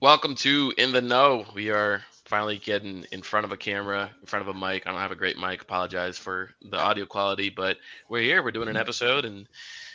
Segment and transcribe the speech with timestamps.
[0.00, 1.44] Welcome to In the NO.
[1.54, 4.86] We are finally getting in front of a camera, in front of a mic.
[4.86, 5.62] I don't have a great mic.
[5.62, 8.42] Apologize for the audio quality, but we're here.
[8.42, 9.48] We're doing an episode and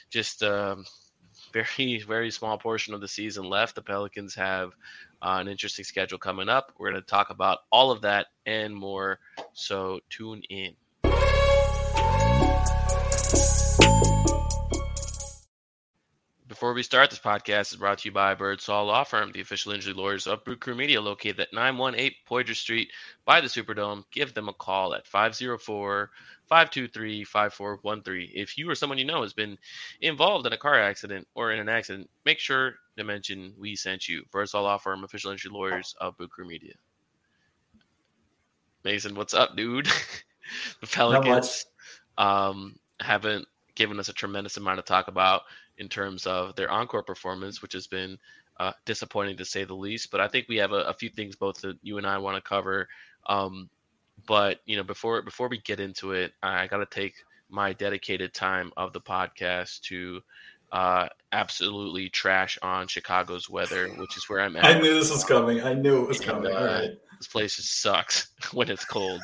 [0.10, 0.86] just um,
[1.54, 3.76] very, very small portion of the season left.
[3.76, 4.74] The Pelicans have
[5.22, 6.74] uh, an interesting schedule coming up.
[6.78, 9.20] We're going to talk about all of that and more.
[9.54, 10.74] So tune in.
[16.58, 19.74] Before we start, this podcast is brought to you by Birdsall Law Firm, the official
[19.74, 22.90] injury lawyers of Brew Crew Media, located at 918 Poydras Street
[23.26, 24.06] by the Superdome.
[24.10, 26.10] Give them a call at 504
[26.48, 28.32] 523 5413.
[28.34, 29.56] If you or someone you know has been
[30.02, 34.10] involved in a car accident or in an accident, make sure to mention we sent
[34.10, 34.24] you.
[34.32, 36.74] Birdsall Law Firm, official injury lawyers of Brew Crew Media.
[38.84, 39.86] Mason, what's up, dude?
[40.82, 41.68] the Pelicans
[42.18, 45.44] um, haven't given us a tremendous amount to talk about
[45.78, 48.18] in terms of their encore performance, which has been
[48.60, 50.12] uh, disappointing to say the least.
[50.12, 52.36] But I think we have a, a few things both that you and I want
[52.36, 52.88] to cover.
[53.28, 53.70] Um,
[54.26, 57.14] but you know, before before we get into it, I got to take
[57.50, 60.22] my dedicated time of the podcast to
[60.72, 64.66] uh, absolutely trash on Chicago's weather, which is where I'm at.
[64.66, 65.62] I knew this was coming.
[65.62, 66.52] I knew it was and, coming.
[66.52, 69.22] Uh, This place just sucks when it's cold.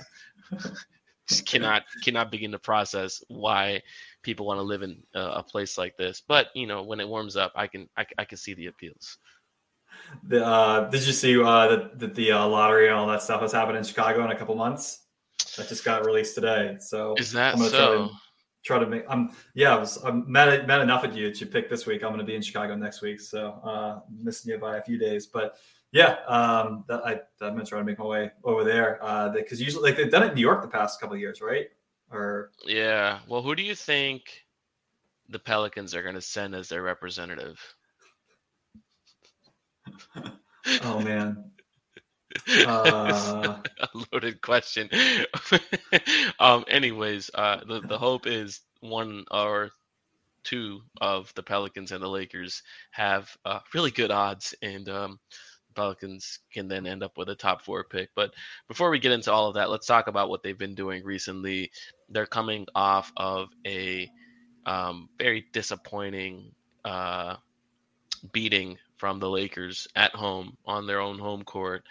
[1.28, 3.82] just cannot cannot begin to process why
[4.24, 6.24] people want to live in a, a, place like this.
[6.28, 9.18] But you know, when it warms up, I can I, I can see the appeals.
[10.28, 13.42] The, uh, did you see uh, that the, the uh, lottery and all that stuff
[13.42, 15.02] has happened in Chicago in a couple months?
[15.58, 16.78] That just got released today.
[16.80, 18.10] So is that so?
[18.64, 19.04] Try to, make.
[19.10, 19.76] I'm yeah.
[19.76, 22.02] I was I'm mad, mad enough at you that you picked this week.
[22.02, 24.98] I'm going to be in Chicago next week, so uh, missing you by a few
[24.98, 25.26] days.
[25.26, 25.58] But
[25.92, 27.12] yeah, um, that, I,
[27.46, 29.00] I'm gonna try to make my way over there
[29.36, 31.68] because uh, usually like they've done it in New York the past couple years, right?
[32.14, 34.46] Or yeah, well, who do you think
[35.30, 37.60] the Pelicans are gonna send as their representative?
[40.84, 41.52] oh man,
[42.68, 43.58] uh...
[43.80, 44.90] a loaded question.
[46.40, 49.72] um, anyways, uh, the the hope is one or
[50.44, 55.20] two of the Pelicans and the Lakers have uh, really good odds, and um,
[55.74, 58.10] Pelicans can then end up with a top four pick.
[58.16, 58.34] But
[58.68, 61.72] before we get into all of that, let's talk about what they've been doing recently.
[62.10, 64.10] They're coming off of a
[64.66, 66.52] um, very disappointing
[66.86, 67.36] uh,
[68.32, 71.84] beating from the Lakers at home on their own home court.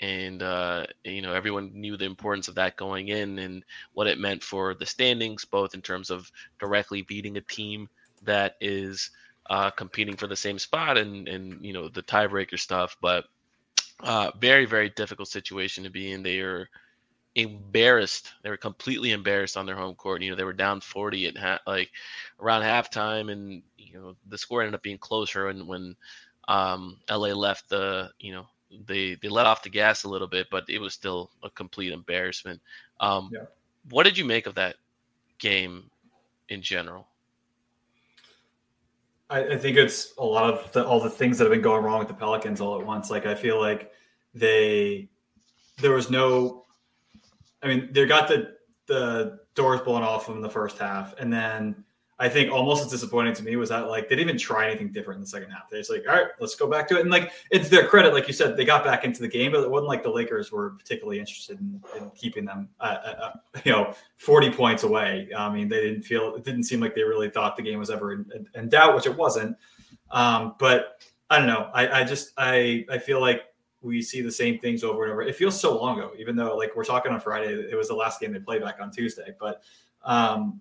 [0.00, 4.18] And, uh, you know, everyone knew the importance of that going in and what it
[4.18, 7.88] meant for the standings, both in terms of directly beating a team
[8.22, 9.10] that is
[9.50, 12.96] uh, competing for the same spot and and you know the tiebreaker stuff.
[13.00, 13.24] But
[14.00, 16.22] uh, very very difficult situation to be in.
[16.22, 16.68] They are
[17.34, 18.32] embarrassed.
[18.42, 20.22] They were completely embarrassed on their home court.
[20.22, 21.90] You know they were down forty at ha- like
[22.40, 25.48] around halftime, and you know the score ended up being closer.
[25.48, 25.96] And when
[26.48, 28.46] um, LA left the you know
[28.86, 31.92] they they let off the gas a little bit, but it was still a complete
[31.92, 32.60] embarrassment.
[33.00, 33.44] Um, yeah.
[33.90, 34.76] What did you make of that
[35.38, 35.90] game
[36.48, 37.06] in general?
[39.34, 41.82] I, I think it's a lot of the, all the things that have been going
[41.82, 43.10] wrong with the Pelicans all at once.
[43.10, 43.90] Like I feel like
[44.32, 45.08] they
[45.78, 46.64] there was no.
[47.60, 48.54] I mean, they got the
[48.86, 51.84] the doors blown off them in the first half, and then
[52.18, 54.92] I think almost as disappointing to me was that like they didn't even try anything
[54.92, 55.68] different in the second half.
[55.68, 57.00] They just like, all right, let's go back to it.
[57.00, 59.64] And like it's their credit, like you said, they got back into the game, but
[59.64, 63.60] it wasn't like the Lakers were particularly interested in, in keeping them, uh, uh, uh
[63.64, 65.28] you know, forty points away.
[65.36, 67.90] I mean, they didn't feel it didn't seem like they really thought the game was
[67.90, 69.56] ever in, in doubt, which it wasn't.
[70.12, 71.70] Um, but I don't know.
[71.74, 73.42] I, I just I I feel like
[73.82, 75.22] we see the same things over and over.
[75.22, 77.94] It feels so long ago, even though like we're talking on Friday, it was the
[77.94, 79.62] last game they played back on Tuesday, but.
[80.06, 80.60] Um,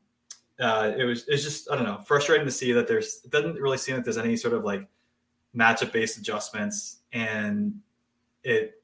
[0.60, 3.56] uh, it was it's just I don't know frustrating to see that there's it doesn't
[3.56, 4.88] really seem like there's any sort of like
[5.56, 7.80] matchup based adjustments and
[8.44, 8.82] it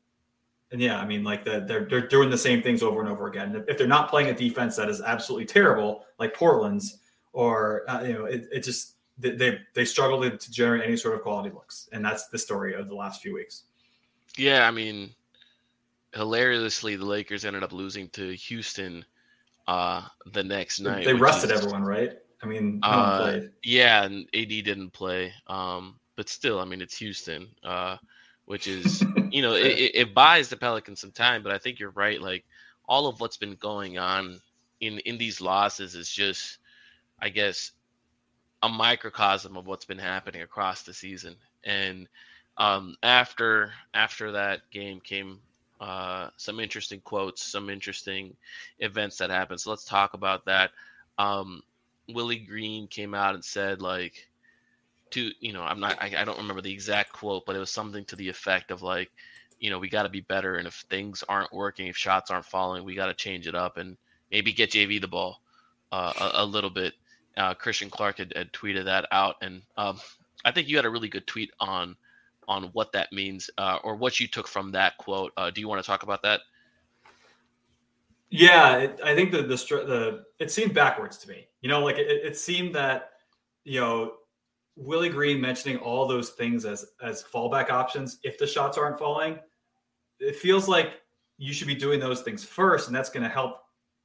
[0.72, 3.28] and yeah I mean like the, they're they're doing the same things over and over
[3.28, 7.00] again if they're not playing a defense that is absolutely terrible like Portland's
[7.34, 11.22] or uh, you know it, it just they they struggle to generate any sort of
[11.22, 13.64] quality looks and that's the story of the last few weeks.
[14.38, 15.12] Yeah, I mean
[16.16, 19.06] hilariously the Lakers ended up losing to Houston
[19.70, 20.02] uh,
[20.34, 21.06] the next night.
[21.06, 22.18] They rested is, everyone, right?
[22.42, 25.32] I mean, no uh, yeah, and AD didn't play.
[25.46, 27.98] Um, but still, I mean, it's Houston, uh,
[28.46, 31.44] which is you know it, it, buys the Pelicans some time.
[31.44, 32.20] But I think you're right.
[32.20, 32.46] Like
[32.88, 34.42] all of what's been going on
[34.80, 36.58] in in these losses is just,
[37.20, 37.72] I guess,
[38.64, 41.36] a microcosm of what's been happening across the season.
[41.64, 42.08] And
[42.58, 45.42] um, after after that game came
[45.80, 48.36] uh, some interesting quotes, some interesting
[48.80, 49.62] events that happened.
[49.62, 50.72] So let's talk about that.
[51.18, 51.62] Um,
[52.10, 54.28] Willie Green came out and said, like,
[55.12, 57.72] to you know I'm not I, I don't remember the exact quote, but it was
[57.72, 59.10] something to the effect of like,
[59.60, 62.46] you know, we got to be better, and if things aren't working, if shots aren't
[62.46, 63.98] falling, we got to change it up and
[64.32, 65.42] maybe get JV the ball
[65.92, 66.94] uh, a, a, little bit.
[67.36, 70.00] Uh, Christian Clark had, had, tweeted that out, and um,
[70.46, 71.96] I think you had a really good tweet on
[72.50, 75.32] on what that means uh, or what you took from that quote.
[75.38, 76.42] Uh, do you want to talk about that?
[78.32, 81.48] Yeah, it, I think the, the the it seemed backwards to me.
[81.62, 83.12] You know, like it, it seemed that
[83.64, 84.14] you know
[84.76, 89.40] Willie Green mentioning all those things as as fallback options if the shots aren't falling.
[90.20, 91.02] It feels like
[91.38, 93.62] you should be doing those things first, and that's going to help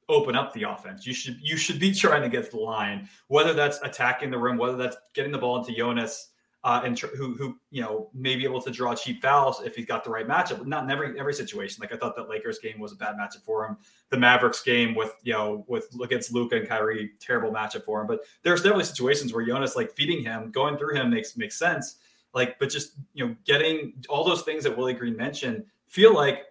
[0.07, 1.05] open up the offense.
[1.05, 4.37] You should you should be trying to get to the line, whether that's attacking the
[4.37, 6.29] rim, whether that's getting the ball into Jonas
[6.65, 9.75] uh, and tr- who who you know may be able to draw cheap fouls if
[9.75, 10.65] he's got the right matchup.
[10.65, 11.79] Not in every every situation.
[11.79, 13.77] Like I thought that Lakers game was a bad matchup for him.
[14.09, 18.07] The Mavericks game with you know with against Luka and Kyrie, terrible matchup for him.
[18.07, 21.97] But there's definitely situations where Jonas like feeding him, going through him makes makes sense.
[22.33, 26.45] Like, but just you know, getting all those things that Willie Green mentioned feel like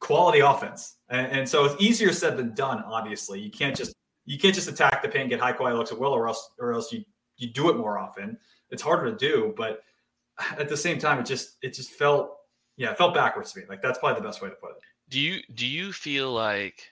[0.00, 0.96] quality offense.
[1.08, 2.84] And, and so it's easier said than done.
[2.84, 3.94] Obviously, you can't just
[4.26, 6.74] you can't just attack the paint, get high quality looks at will, or else or
[6.74, 7.02] else you
[7.38, 8.36] you do it more often
[8.70, 9.82] it's harder to do, but
[10.58, 12.36] at the same time, it just it just felt
[12.76, 13.66] yeah, it felt backwards to me.
[13.68, 14.82] Like that's probably the best way to put it.
[15.08, 16.90] Do you do you feel like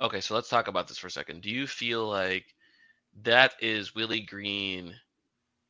[0.00, 1.42] okay, so let's talk about this for a second.
[1.42, 2.44] Do you feel like
[3.22, 4.94] that is Willie Green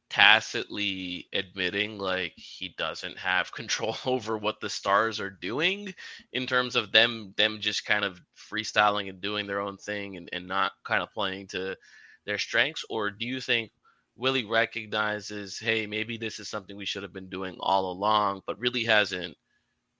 [0.08, 5.92] tacitly admitting like he doesn't have control over what the stars are doing
[6.32, 10.28] in terms of them them just kind of freestyling and doing their own thing and,
[10.32, 11.76] and not kind of playing to
[12.24, 13.70] their strengths or do you think
[14.16, 18.58] Willie recognizes, hey, maybe this is something we should have been doing all along, but
[18.58, 19.36] really hasn't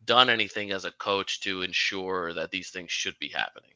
[0.06, 3.70] done anything as a coach to ensure that these things should be happening?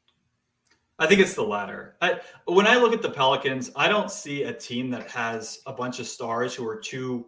[0.98, 1.96] I think it's the latter.
[2.00, 5.72] I, when I look at the Pelicans, I don't see a team that has a
[5.72, 7.26] bunch of stars who are too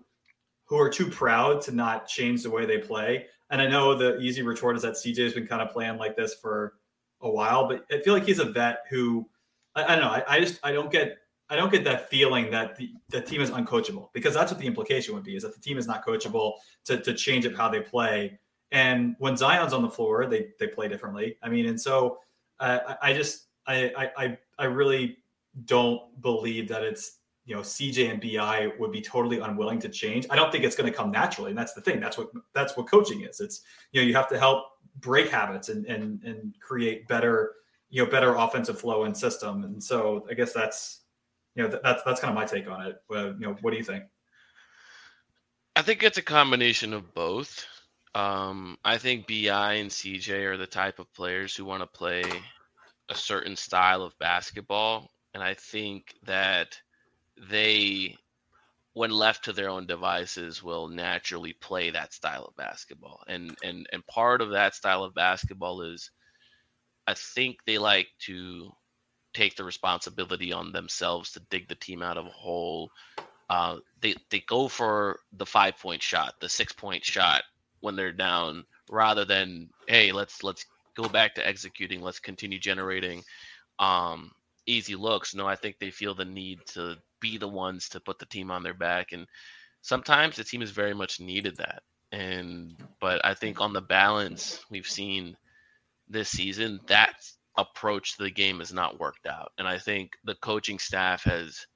[0.66, 3.26] who are too proud to not change the way they play.
[3.50, 6.16] And I know the easy retort is that CJ has been kind of playing like
[6.16, 6.74] this for
[7.20, 9.28] a while, but I feel like he's a vet who
[9.74, 10.10] I, I don't know.
[10.10, 11.18] I, I just I don't get
[11.52, 14.66] I don't get that feeling that the, the team is uncoachable because that's what the
[14.66, 16.54] implication would be is that the team is not coachable
[16.86, 18.38] to, to change up how they play.
[18.70, 21.36] And when Zion's on the floor, they they play differently.
[21.42, 22.20] I mean, and so
[22.58, 25.18] uh, I, I just I, I I really
[25.66, 30.26] don't believe that it's you know CJ and BI would be totally unwilling to change.
[30.30, 32.00] I don't think it's going to come naturally, and that's the thing.
[32.00, 33.40] That's what that's what coaching is.
[33.40, 33.60] It's
[33.92, 34.64] you know you have to help
[35.00, 37.56] break habits and and and create better
[37.90, 39.64] you know better offensive flow and system.
[39.64, 41.01] And so I guess that's
[41.54, 42.96] you know, th- that's that's kind of my take on it.
[43.10, 44.04] Uh, you know, what do you think?
[45.74, 47.66] I think it's a combination of both.
[48.14, 52.24] Um, I think Bi and CJ are the type of players who want to play
[53.08, 56.78] a certain style of basketball, and I think that
[57.50, 58.16] they,
[58.92, 63.22] when left to their own devices, will naturally play that style of basketball.
[63.28, 66.10] And and and part of that style of basketball is,
[67.06, 68.72] I think they like to
[69.34, 72.90] take the responsibility on themselves to dig the team out of a hole.
[73.50, 77.42] Uh, they they go for the five point shot, the six point shot
[77.80, 80.64] when they're down, rather than hey let's let's
[80.94, 83.22] go back to executing, let's continue generating
[83.78, 84.30] um,
[84.66, 85.34] easy looks.
[85.34, 88.50] No, I think they feel the need to be the ones to put the team
[88.50, 89.26] on their back, and
[89.80, 91.82] sometimes the team has very much needed that.
[92.12, 95.36] And but I think on the balance, we've seen
[96.08, 99.52] this season that's approach to the game has not worked out.
[99.58, 101.66] And I think the coaching staff has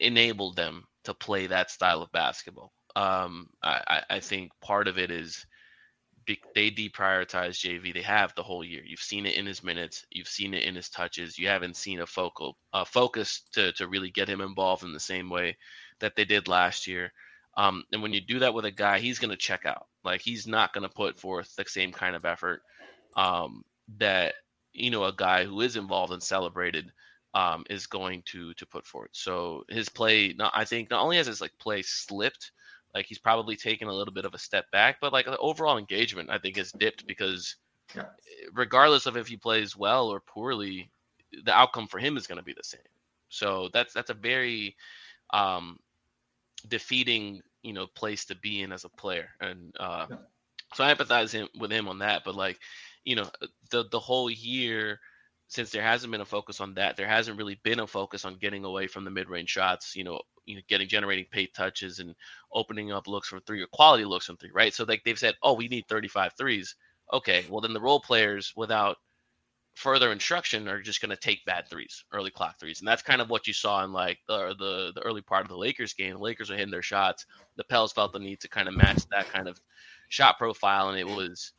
[0.00, 2.72] enabled them to play that style of basketball.
[2.94, 5.44] Um, I, I think part of it is
[6.26, 7.92] they deprioritize JV.
[7.92, 8.82] They have the whole year.
[8.84, 10.04] You've seen it in his minutes.
[10.10, 11.38] You've seen it in his touches.
[11.38, 15.00] You haven't seen a focal a focus to to really get him involved in the
[15.00, 15.56] same way
[15.98, 17.12] that they did last year.
[17.56, 19.86] Um, and when you do that with a guy, he's going to check out.
[20.04, 22.62] Like he's not going to put forth the same kind of effort
[23.16, 23.64] um,
[23.98, 24.34] that
[24.72, 26.92] you know a guy who is involved and celebrated
[27.34, 29.10] um, is going to to put forward.
[29.12, 32.52] So his play, not, I think, not only has his like play slipped,
[32.94, 35.78] like he's probably taken a little bit of a step back, but like the overall
[35.78, 37.56] engagement, I think, has dipped because
[37.94, 38.04] yeah.
[38.52, 40.90] regardless of if he plays well or poorly,
[41.44, 42.80] the outcome for him is going to be the same.
[43.28, 44.76] So that's that's a very
[45.32, 45.78] um,
[46.68, 50.16] defeating, you know, place to be in as a player, and uh, yeah.
[50.74, 52.24] so I empathize him with him on that.
[52.24, 52.58] But like
[53.04, 55.00] you know uh, the the whole year
[55.48, 58.38] since there hasn't been a focus on that there hasn't really been a focus on
[58.38, 62.14] getting away from the mid-range shots you know you know getting generating paint touches and
[62.52, 65.34] opening up looks from three or quality looks from three right so like they've said
[65.42, 66.74] oh we need 35 threes
[67.12, 68.96] okay well then the role players without
[69.74, 73.20] further instruction are just going to take bad threes, early clock threes, and that's kind
[73.20, 76.14] of what you saw in like the, the the early part of the Lakers game.
[76.14, 77.26] The Lakers were hitting their shots.
[77.56, 79.60] The Pels felt the need to kind of match that kind of
[80.08, 81.52] shot profile, and it was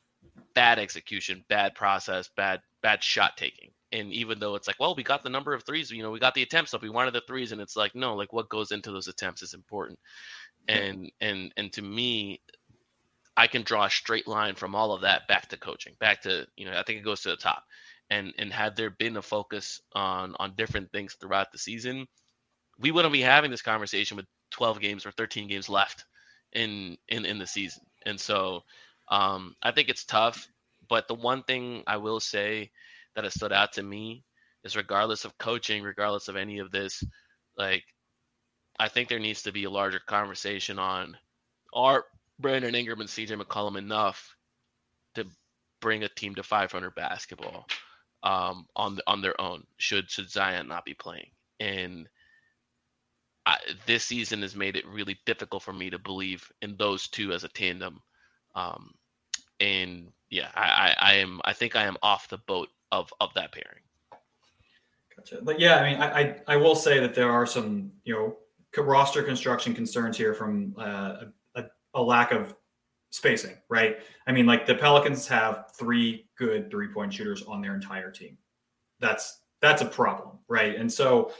[0.54, 3.72] bad execution, bad process, bad bad shot taking.
[3.92, 6.20] And even though it's like, well, we got the number of threes, you know, we
[6.20, 8.72] got the attempts up, we wanted the threes, and it's like, no, like what goes
[8.72, 10.00] into those attempts is important.
[10.68, 12.42] And and and to me,
[13.38, 16.48] I can draw a straight line from all of that back to coaching, back to
[16.56, 17.64] you know, I think it goes to the top
[18.10, 22.08] and and had there been a focus on on different things throughout the season,
[22.80, 26.06] we wouldn't be having this conversation with 12 games or 13 games left
[26.54, 27.84] in in in the season.
[28.06, 28.64] And so
[29.10, 30.48] um, I think it's tough.
[30.90, 32.72] But the one thing I will say
[33.16, 34.24] that has stood out to me
[34.64, 37.04] is regardless of coaching, regardless of any of this,
[37.58, 37.84] like
[38.80, 41.18] I think there needs to be a larger conversation on
[41.74, 42.06] are
[42.40, 44.36] Brandon Ingram and CJ McCollum enough
[45.16, 45.26] to
[45.80, 47.66] bring a team to 500 basketball?
[48.24, 49.64] um, on the, on their own.
[49.78, 51.30] Should should Zion not be playing?
[51.60, 52.08] And
[53.46, 57.34] I, this season has made it really difficult for me to believe in those two
[57.34, 58.02] as a tandem.
[58.56, 58.94] Um,
[59.60, 63.34] and yeah, I, I, I, am I think I am off the boat of of
[63.36, 63.84] that pairing.
[65.16, 65.40] Gotcha.
[65.42, 68.38] But yeah, I mean, I, I, I will say that there are some you know
[68.82, 72.56] roster construction concerns here from uh, a, a lack of
[73.12, 73.98] spacing, right?
[74.26, 78.38] I mean, like the Pelicans have three good three point shooters on their entire team.
[79.00, 80.76] That's that's a problem, right?
[80.76, 81.32] And so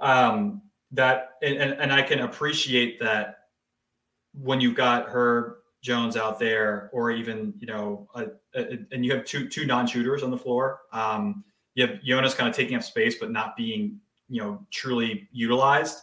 [0.00, 0.62] um,
[0.92, 3.36] that and, and I can appreciate that
[4.32, 9.14] when you've got her Jones out there, or even you know, a, a, and you
[9.14, 10.80] have two two non shooters on the floor.
[10.92, 11.44] Um,
[11.74, 15.98] you have Jonas kind of taking up space, but not being you know truly utilized.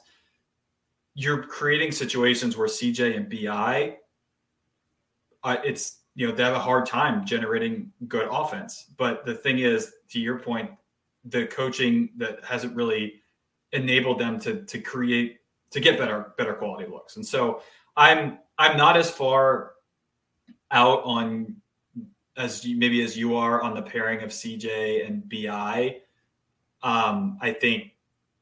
[1.14, 3.98] You're creating situations where CJ and Bi
[5.44, 8.86] uh, it's you know they have a hard time generating good offense.
[8.98, 10.72] But the thing is, to your point,
[11.26, 13.22] the coaching that hasn't really
[13.72, 15.38] enabled them to to create
[15.72, 17.16] to get better better quality looks.
[17.16, 17.62] And so
[17.96, 19.74] I'm I'm not as far
[20.72, 21.56] out on
[22.36, 25.98] as you, maybe as you are on the pairing of CJ and Bi.
[26.84, 27.94] Um, I think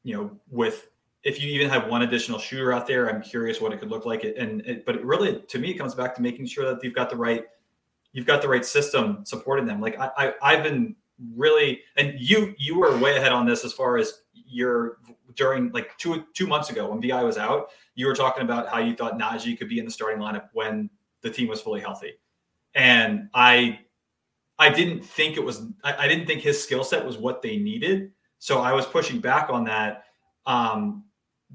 [0.02, 0.90] you know with
[1.26, 4.06] if you even have one additional shooter out there, I'm curious what it could look
[4.06, 4.22] like.
[4.22, 6.94] And it, but it really, to me, it comes back to making sure that you've
[6.94, 7.46] got the right,
[8.12, 9.80] you've got the right system supporting them.
[9.80, 10.94] Like I, I have been
[11.34, 14.98] really, and you you were way ahead on this as far as your
[15.34, 18.78] during like two two months ago when Bi was out, you were talking about how
[18.78, 20.90] you thought Naji could be in the starting lineup when
[21.22, 22.12] the team was fully healthy,
[22.74, 23.80] and I
[24.58, 27.56] I didn't think it was I, I didn't think his skill set was what they
[27.56, 30.04] needed, so I was pushing back on that.
[30.46, 31.04] Um,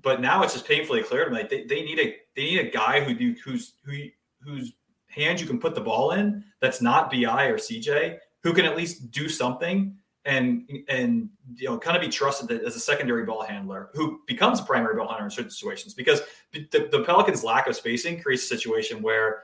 [0.01, 1.37] but now it's just painfully clear to me.
[1.37, 3.93] Like they, they need a they need a guy who do who's who
[4.41, 4.73] whose
[5.07, 6.43] hands you can put the ball in.
[6.61, 11.77] That's not Bi or CJ who can at least do something and and you know
[11.79, 15.25] kind of be trusted as a secondary ball handler who becomes a primary ball handler
[15.25, 16.21] in certain situations because
[16.53, 19.43] the, the Pelicans' lack of spacing creates a situation where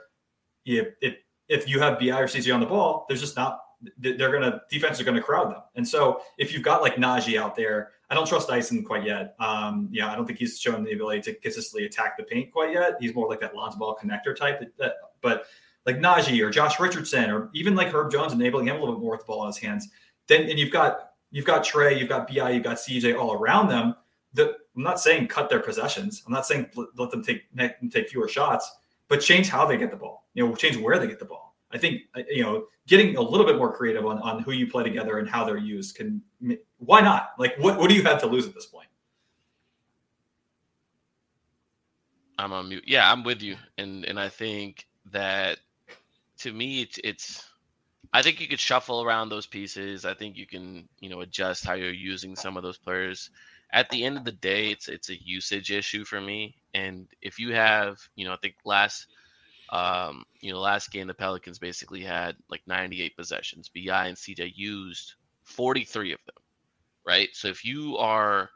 [0.65, 1.15] if
[1.49, 3.61] if, you have Bi or CJ on the ball, there's just not
[3.97, 5.61] they're gonna defense are gonna crowd them.
[5.75, 9.35] And so if you've got like Naji out there I don't trust Dyson quite yet.
[9.39, 12.71] Um, yeah, I don't think he's shown the ability to consistently attack the paint quite
[12.71, 12.95] yet.
[13.01, 14.59] He's more like that Lonzo ball connector type.
[14.59, 15.45] That, that, but
[15.85, 19.01] like Naji or Josh Richardson or even like Herb Jones enabling him a little bit
[19.01, 19.89] more with the ball in his hands.
[20.27, 23.69] Then and you've got you've got Trey, you've got Bi, you've got CJ all around
[23.69, 23.95] them.
[24.33, 26.23] That I'm not saying cut their possessions.
[26.25, 27.43] I'm not saying let them take
[27.91, 28.69] take fewer shots,
[29.07, 30.27] but change how they get the ball.
[30.33, 31.55] You know, change where they get the ball.
[31.71, 34.67] I think uh, you know getting a little bit more creative on, on who you
[34.67, 36.21] play together and how they're used can
[36.77, 37.31] why not?
[37.37, 38.87] Like what what do you have to lose at this point?
[42.37, 42.83] I'm on mute.
[42.85, 45.59] Yeah, I'm with you, and and I think that
[46.39, 47.49] to me it's it's
[48.13, 50.05] I think you could shuffle around those pieces.
[50.05, 53.29] I think you can you know adjust how you're using some of those players.
[53.71, 56.55] At the end of the day, it's it's a usage issue for me.
[56.73, 59.07] And if you have you know I think last
[59.69, 63.69] um, you know, last game the Pelicans basically had like 98 possessions.
[63.69, 66.43] Bi and CJ used 43 of them,
[67.05, 67.29] right?
[67.33, 68.49] So if you are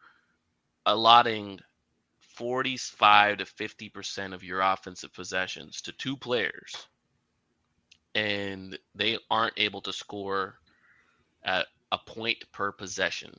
[0.85, 1.59] allotting
[2.19, 6.87] 45 to 50 percent of your offensive possessions to two players,
[8.15, 10.55] and they aren't able to score
[11.43, 13.37] at a point per possession,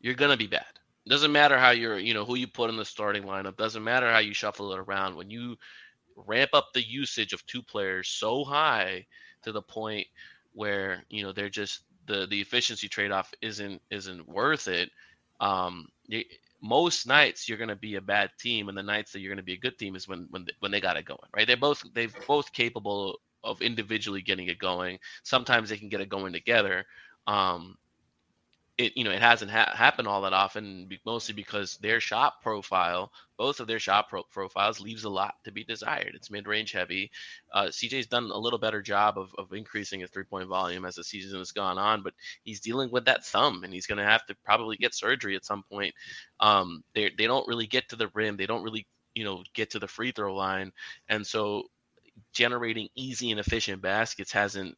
[0.00, 0.66] you're gonna be bad.
[1.08, 3.56] Doesn't matter how you're, you know, who you put in the starting lineup.
[3.56, 5.16] Doesn't matter how you shuffle it around.
[5.16, 5.56] When you
[6.16, 9.06] ramp up the usage of two players so high
[9.42, 10.06] to the point
[10.52, 14.90] where you know they're just the the efficiency trade off isn't isn't worth it.
[15.40, 15.88] Um,
[16.60, 19.36] most nights you're going to be a bad team, and the nights that you're going
[19.38, 21.46] to be a good team is when when when they got it going, right?
[21.46, 24.98] They're both they're both capable of individually getting it going.
[25.22, 26.84] Sometimes they can get it going together.
[27.26, 27.76] Um,
[28.78, 33.12] it you know it hasn't ha- happened all that often, mostly because their shot profile,
[33.36, 36.12] both of their shot pro- profiles, leaves a lot to be desired.
[36.14, 37.10] It's mid range heavy.
[37.52, 40.94] Uh, CJ's done a little better job of, of increasing his three point volume as
[40.94, 44.04] the season has gone on, but he's dealing with that thumb, and he's going to
[44.04, 45.94] have to probably get surgery at some point.
[46.40, 48.36] Um, they they don't really get to the rim.
[48.36, 50.72] They don't really you know get to the free throw line,
[51.08, 51.64] and so
[52.32, 54.76] generating easy and efficient baskets hasn't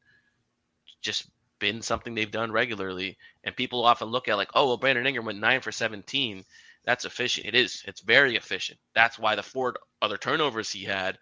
[1.03, 3.17] just been something they've done regularly.
[3.45, 6.45] And people often look at like, oh, well, Brandon Ingram went nine for 17.
[6.85, 7.47] That's efficient.
[7.47, 7.83] It is.
[7.87, 8.79] It's very efficient.
[8.95, 11.19] That's why the four other turnovers he had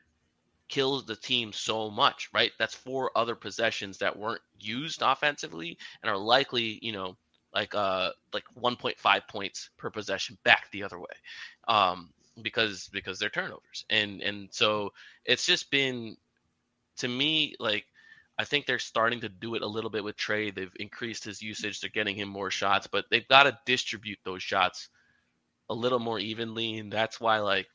[0.69, 2.51] kills the team so much, right?
[2.59, 7.17] That's four other possessions that weren't used offensively and are likely, you know,
[7.55, 11.15] like uh like 1.5 points per possession back the other way.
[11.69, 12.11] Um
[12.41, 13.85] because because they're turnovers.
[13.91, 14.93] And and so
[15.25, 16.17] it's just been
[16.99, 17.87] to me like
[18.39, 20.51] I think they're starting to do it a little bit with Trey.
[20.51, 21.81] They've increased his usage.
[21.81, 24.89] They're getting him more shots, but they've got to distribute those shots
[25.69, 26.79] a little more evenly.
[26.79, 27.67] And that's why, like,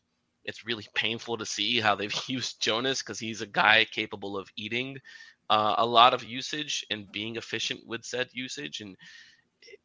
[0.43, 4.49] it's really painful to see how they've used Jonas because he's a guy capable of
[4.55, 4.97] eating
[5.49, 8.81] uh, a lot of usage and being efficient with said usage.
[8.81, 8.97] And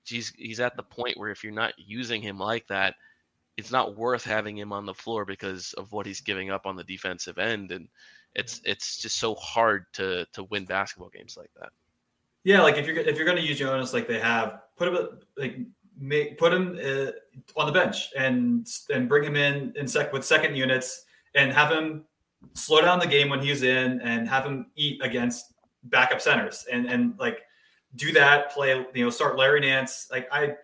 [0.04, 2.94] he's, he's at the point where if you're not using him like that,
[3.56, 6.76] it's not worth having him on the floor because of what he's giving up on
[6.76, 7.70] the defensive end.
[7.70, 7.88] And
[8.34, 11.70] it's it's just so hard to to win basketball games like that.
[12.44, 15.18] Yeah, like if you're if you're going to use Jonas like they have, put him
[15.36, 15.58] like
[15.98, 17.10] make put him uh,
[17.56, 21.04] on the bench and and bring him in in sec with second units
[21.34, 22.04] and have him
[22.54, 25.54] slow down the game when he's in and have him eat against
[25.84, 27.42] backup centers and and like
[27.94, 30.56] do that play you know start Larry Nance like I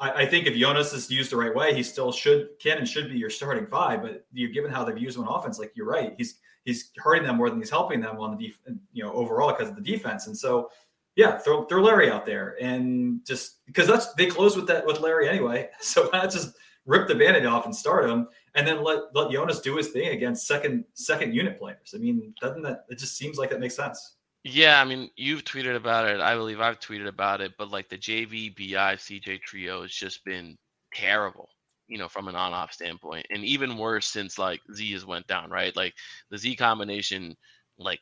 [0.00, 3.10] I, think if Jonas is used the right way, he still should can and should
[3.10, 4.02] be your starting five.
[4.02, 7.24] But you given how they've used him on offense, like you're right, he's he's hurting
[7.24, 9.82] them more than he's helping them on the def- you know overall because of the
[9.82, 10.26] defense.
[10.26, 10.70] And so
[11.16, 15.00] yeah, throw throw Larry out there and just because that's they close with that with
[15.00, 15.68] Larry anyway.
[15.80, 16.54] So not just
[16.86, 20.08] rip the bandit off and start him and then let let Jonas do his thing
[20.08, 21.94] against second second unit players.
[21.94, 24.16] I mean, doesn't that it just seems like that makes sense.
[24.44, 26.20] Yeah, I mean, you've tweeted about it.
[26.20, 30.24] I believe I've tweeted about it, but like the JV BI CJ trio has just
[30.24, 30.56] been
[30.94, 31.48] terrible
[31.88, 35.50] you know, from an on-off standpoint, and even worse since like Z has went down,
[35.50, 35.74] right?
[35.74, 35.92] Like
[36.30, 37.36] the Z combination,
[37.78, 37.98] like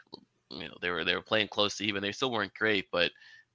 [0.50, 2.02] you know, they were they were playing close to even.
[2.02, 3.10] They still weren't great, but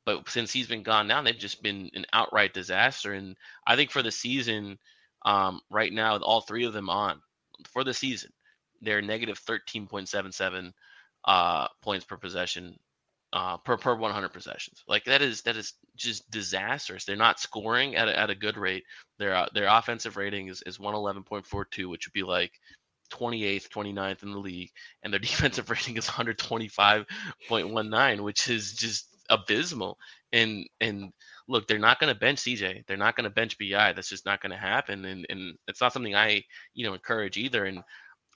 [0.05, 3.13] but since he's been gone now, they've just been an outright disaster.
[3.13, 4.79] And I think for the season,
[5.25, 7.21] um, right now, with all three of them on
[7.71, 8.31] for the season,
[8.81, 10.73] they're negative thirteen point seven seven
[11.25, 12.77] uh, points per possession
[13.33, 14.83] uh, per per 100 possessions.
[14.87, 17.03] Like that is that is just disastrous.
[17.03, 18.83] They're not scoring at a, at a good rate.
[19.17, 22.51] Their uh, their offensive rating is is 111.42, which would be like
[23.11, 24.71] 28th, 29th in the league,
[25.03, 29.97] and their defensive rating is 125.19, which is just abysmal.
[30.31, 31.11] And and
[31.47, 32.85] look, they're not going to bench CJ.
[32.85, 33.93] They're not going to bench BI.
[33.93, 35.05] That's just not going to happen.
[35.05, 36.43] And and it's not something I
[36.75, 37.65] you know encourage either.
[37.65, 37.81] And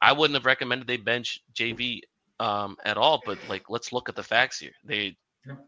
[0.01, 2.01] I wouldn't have recommended they bench JV
[2.39, 3.21] um, at all.
[3.25, 4.73] But like, let's look at the facts here.
[4.83, 5.17] They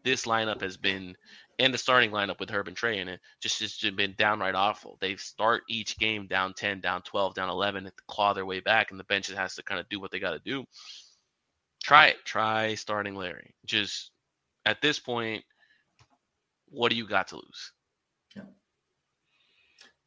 [0.04, 1.16] this lineup has been
[1.58, 4.96] and the starting lineup with Herb and Trey in it just has been downright awful.
[5.00, 8.90] They start each game down 10, down 12, down 11, and claw their way back,
[8.90, 10.64] and the bench has to kind of do what they got to do.
[11.82, 12.16] Try it.
[12.24, 13.54] Try starting Larry.
[13.66, 14.10] Just
[14.64, 15.44] at this point,
[16.70, 17.72] what do you got to lose?
[18.34, 18.42] Yeah.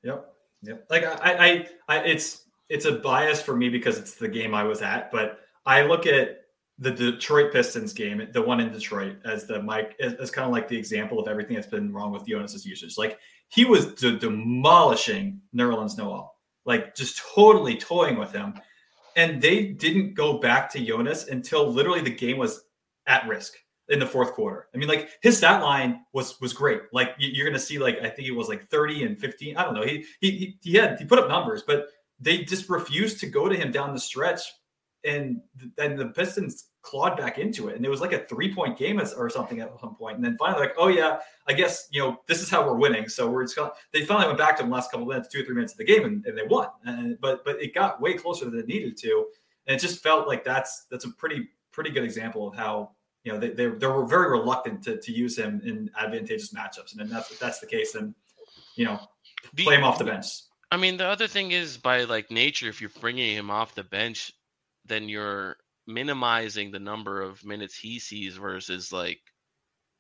[0.04, 0.34] Yep.
[0.64, 0.86] Yep.
[0.90, 4.64] Like I, I, I, it's it's a bias for me because it's the game I
[4.64, 6.43] was at, but I look at
[6.80, 10.52] the Detroit Pistons game, the one in Detroit, as the Mike as, as kind of
[10.52, 12.98] like the example of everything that's been wrong with Jonas's usage.
[12.98, 18.56] Like he was de- demolishing Nerlens Noel, like just totally toying with him,
[19.16, 22.64] and they didn't go back to Jonas until literally the game was
[23.06, 23.54] at risk
[23.90, 24.68] in the fourth quarter.
[24.74, 26.82] I mean, like his stat line was was great.
[26.92, 29.58] Like you're to see, like I think it was like 30 and 15.
[29.58, 29.84] I don't know.
[29.84, 31.88] He he he had he put up numbers, but
[32.20, 34.42] they just refused to go to him down the stretch
[35.06, 35.42] and
[35.76, 39.02] then the Pistons clawed back into it, and it was like a three point game
[39.18, 40.18] or something at some point.
[40.18, 43.10] And then finally, like, oh yeah, I guess you know this is how we're winning.
[43.10, 43.72] So we're just gonna.
[43.92, 45.86] They finally went back to the last couple minutes, two or three minutes of the
[45.86, 46.68] game, and, and they won.
[46.86, 49.26] And but but it got way closer than it needed to,
[49.68, 52.92] and it just felt like that's that's a pretty pretty good example of how
[53.24, 56.92] you know they they, they were very reluctant to, to use him in advantageous matchups,
[56.92, 58.14] and then that's if that's the case, then
[58.76, 59.00] you know
[59.58, 60.28] play him off the bench.
[60.72, 63.84] I mean, the other thing is by like nature, if you're bringing him off the
[63.84, 64.34] bench,
[64.86, 69.20] then you're minimizing the number of minutes he sees versus like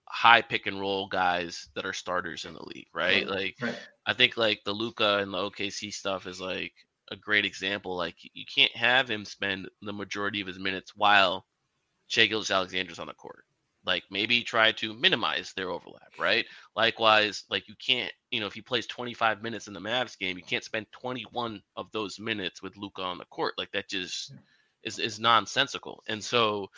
[0.07, 3.27] high pick and roll guys that are starters in the league, right?
[3.27, 3.77] Like right.
[4.05, 6.73] I think like the Luka and the OKC stuff is like
[7.11, 7.95] a great example.
[7.95, 11.45] Like you can't have him spend the majority of his minutes while
[12.07, 13.45] Shai Gilgeous Alexander's on the court.
[13.85, 16.45] like maybe try to minimize their overlap, right?
[16.75, 20.37] Likewise, like you can't, you know, if he plays 25 minutes in the Mavs game,
[20.37, 23.53] you can't spend 21 of those minutes with Luka on the court.
[23.57, 24.33] Like that just
[24.83, 26.03] is is nonsensical.
[26.07, 26.69] And so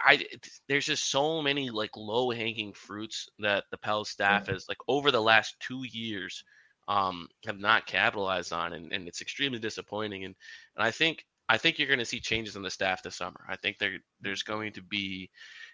[0.00, 0.26] I
[0.68, 5.10] there's just so many like low hanging fruits that the Pels staff has like over
[5.10, 6.44] the last two years
[6.88, 10.24] um, have not capitalized on, and, and it's extremely disappointing.
[10.24, 10.34] And
[10.76, 13.40] and I think I think you're going to see changes in the staff this summer.
[13.48, 15.30] I think there there's going to be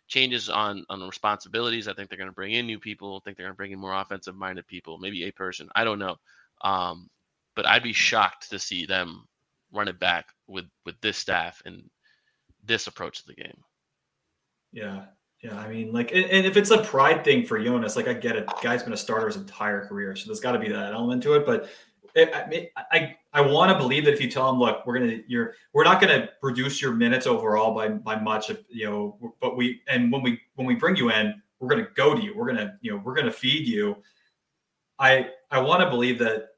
[0.08, 1.88] changes on on the responsibilities.
[1.88, 3.16] I think they're going to bring in new people.
[3.16, 5.68] I think they're going to bring in more offensive minded people, maybe a person.
[5.74, 6.16] I don't know.
[6.62, 7.08] Um,
[7.54, 9.26] but I'd be shocked to see them
[9.76, 11.82] run it back with with this staff and
[12.64, 13.62] this approach to the game.
[14.72, 15.04] Yeah.
[15.42, 18.14] Yeah, I mean, like, and, and, if it's a pride thing for Jonas, like, I
[18.14, 18.46] get it.
[18.46, 21.22] The guy's been a starter his entire career, so there's got to be that element
[21.24, 21.44] to it.
[21.44, 21.68] But
[22.16, 25.52] I, I, I want to believe that if you tell him, look, we're gonna, you're,
[25.74, 30.10] we're not gonna reduce your minutes overall by by much, you know, but we, and
[30.10, 32.34] when we when we bring you in, we're gonna go to you.
[32.34, 33.96] We're gonna, you know, we're gonna feed you.
[34.98, 36.55] I I want to believe that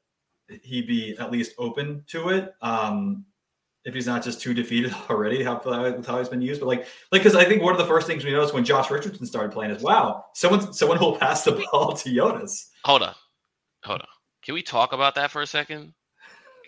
[0.61, 2.53] he be at least open to it.
[2.61, 3.25] Um,
[3.85, 5.59] if he's not just too defeated already, how,
[6.05, 6.59] how he's been used.
[6.59, 8.91] But like, like because I think one of the first things we noticed when Josh
[8.91, 12.69] Richardson started playing is, wow, someone someone will pass the ball to Jonas.
[12.85, 13.15] Hold on,
[13.83, 14.07] hold on.
[14.43, 15.93] Can we talk about that for a second?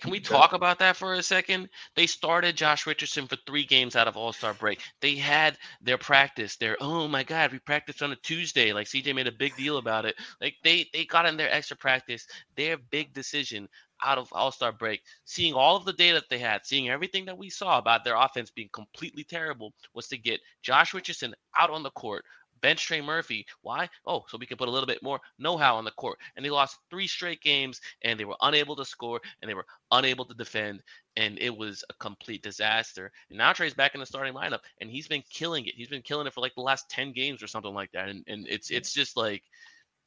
[0.02, 1.70] Can we talk about that for a second?
[1.96, 4.82] They started Josh Richardson for three games out of All Star break.
[5.00, 6.58] They had their practice.
[6.58, 8.74] Their oh my God, we practiced on a Tuesday.
[8.74, 10.16] Like CJ made a big deal about it.
[10.42, 12.28] Like they they got in their extra practice.
[12.56, 13.70] Their big decision
[14.04, 17.26] out of All Star break, seeing all of the data that they had, seeing everything
[17.26, 21.70] that we saw about their offense being completely terrible, was to get Josh Richardson out
[21.70, 22.26] on the court,
[22.62, 23.45] bench Trey Murphy.
[23.62, 23.89] Why?
[24.06, 26.19] Oh, so we can put a little bit more know-how on the court.
[26.36, 29.65] And they lost three straight games, and they were unable to score, and they were
[29.91, 30.82] unable to defend,
[31.17, 33.12] and it was a complete disaster.
[33.30, 35.76] And now Trey's back in the starting lineup, and he's been killing it.
[35.76, 38.10] He's been killing it for like the last ten games or something like that.
[38.10, 39.43] And and it's it's just like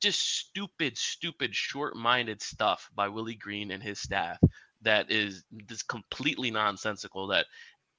[0.01, 4.39] just stupid, stupid, short-minded stuff by Willie Green and his staff
[4.83, 7.27] that is just completely nonsensical.
[7.29, 7.47] That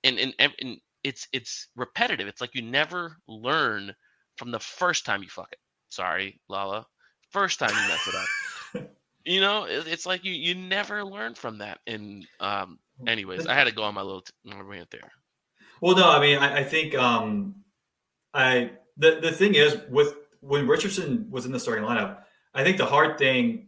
[0.03, 2.27] and and, and it's it's repetitive.
[2.27, 3.93] It's like you never learn
[4.35, 5.59] from the first time you fuck it.
[5.89, 6.85] Sorry, Lala.
[7.31, 8.89] First time you mess it up.
[9.25, 11.79] you know, it, it's like you you never learn from that.
[11.87, 15.11] And um, anyways, I had to go on my little t- rant there.
[15.81, 17.55] Well, no, I mean, I, I think um,
[18.33, 22.19] I the the thing is with when Richardson was in the starting lineup,
[22.53, 23.67] I think the hard thing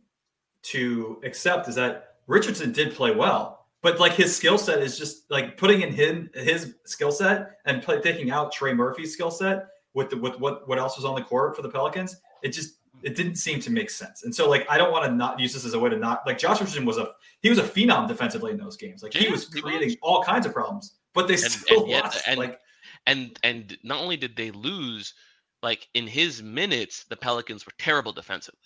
[0.63, 5.29] to accept is that Richardson did play well, but like his skill set is just
[5.29, 9.67] like putting in him his skill set and play, taking out Trey Murphy's skill set
[9.97, 12.17] with the, with what what else was on the court for the Pelicans.
[12.43, 14.23] It just it didn't seem to make sense.
[14.23, 16.21] And so like I don't want to not use this as a way to not
[16.27, 17.09] like Josh Richardson was a
[17.41, 19.01] he was a phenom defensively in those games.
[19.01, 22.23] Like he was creating all kinds of problems, but they and, still and, lost.
[22.27, 22.59] And, like
[23.07, 25.15] and and not only did they lose
[25.63, 28.59] like in his minutes, the Pelicans were terrible defensively.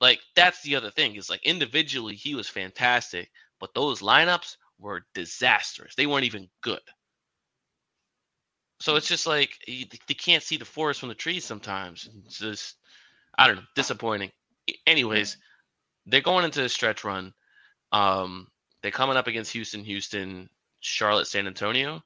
[0.00, 5.06] Like that's the other thing is like individually he was fantastic, but those lineups were
[5.14, 5.94] disastrous.
[5.94, 6.80] They weren't even good.
[8.78, 12.08] So it's just like you, you can't see the forest from the trees sometimes.
[12.26, 12.76] It's just
[13.38, 14.30] I don't know, disappointing.
[14.86, 15.36] Anyways,
[16.06, 17.32] they're going into a stretch run.
[17.92, 18.48] Um,
[18.82, 20.48] they're coming up against Houston, Houston,
[20.80, 22.02] Charlotte, San Antonio.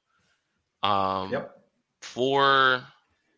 [0.83, 1.51] Um, yep.
[2.01, 2.83] Four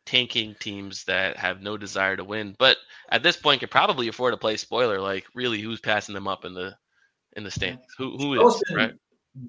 [0.06, 2.78] tanking teams that have no desire to win, but
[3.10, 5.00] at this point can probably afford to play spoiler.
[5.00, 6.76] Like, really, who's passing them up in the
[7.36, 7.86] in the standings?
[7.98, 8.94] Who who is right?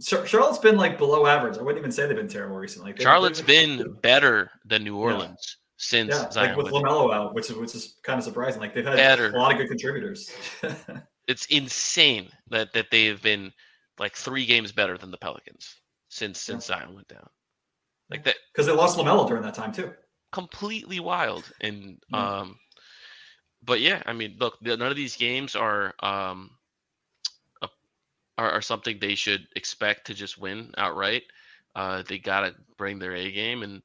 [0.01, 1.59] Charlotte's been like below average.
[1.59, 2.95] I wouldn't even say they've been terrible recently.
[2.99, 5.57] Charlotte's been, been better than New Orleans.
[5.57, 5.61] Yeah.
[5.77, 8.61] Since yeah, Zion like with Lamelo out, which is which is kind of surprising.
[8.61, 9.31] Like they've had better.
[9.31, 10.31] a lot of good contributors.
[11.29, 13.53] it's insane that that they have been
[13.99, 15.75] like three games better than the Pelicans
[16.09, 16.79] since since yeah.
[16.79, 17.29] Zion went down.
[18.09, 19.93] Like that because they lost Lamelo during that time too
[20.35, 21.51] completely wild.
[21.61, 22.19] And mm.
[22.19, 22.59] um,
[23.63, 26.51] but yeah, I mean, look, none of these games are um
[28.39, 31.25] are, are something they should expect to just win outright.
[31.75, 33.83] Uh, they gotta bring their A game, and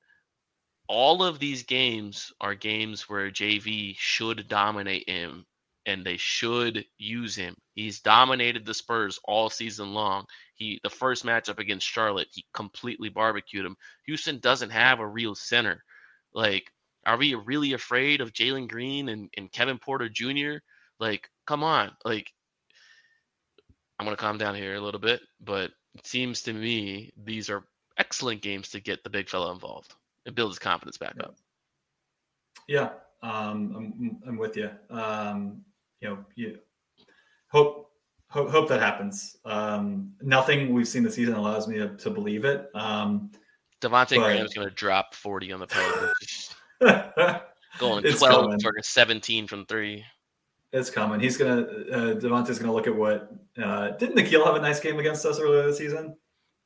[0.88, 5.46] all of these games are games where JV should dominate him
[5.86, 7.56] and they should use him.
[7.74, 10.26] He's dominated the Spurs all season long.
[10.56, 13.76] He the first matchup against Charlotte, he completely barbecued him.
[14.06, 15.84] Houston doesn't have a real center.
[16.34, 16.72] Like,
[17.06, 20.58] are we really afraid of Jalen Green and, and Kevin Porter Jr.?
[21.00, 21.92] Like, come on.
[22.04, 22.32] Like,
[24.00, 27.50] I'm going to calm down here a little bit, but it seems to me these
[27.50, 27.66] are
[27.98, 29.94] excellent games to get the big fella involved
[30.26, 31.24] and build his confidence back yeah.
[31.24, 31.36] up.
[32.68, 32.90] Yeah,
[33.22, 34.70] um, I'm, I'm with you.
[34.90, 35.62] Um,
[36.02, 36.60] you know, you
[37.48, 37.92] hope
[38.30, 39.38] hope, hope that happens.
[39.44, 42.70] Um, nothing we've seen this season allows me to, to believe it.
[42.74, 43.32] Um,
[43.82, 46.56] Devonte Graham's going to drop 40 on the Pelicans.
[47.78, 48.60] Going It's 12 coming.
[48.60, 50.04] for 17 from three.
[50.72, 51.20] It's coming.
[51.20, 55.00] He's gonna uh, Devonte's gonna look at what uh, didn't Nikhil have a nice game
[55.00, 56.16] against us earlier this season?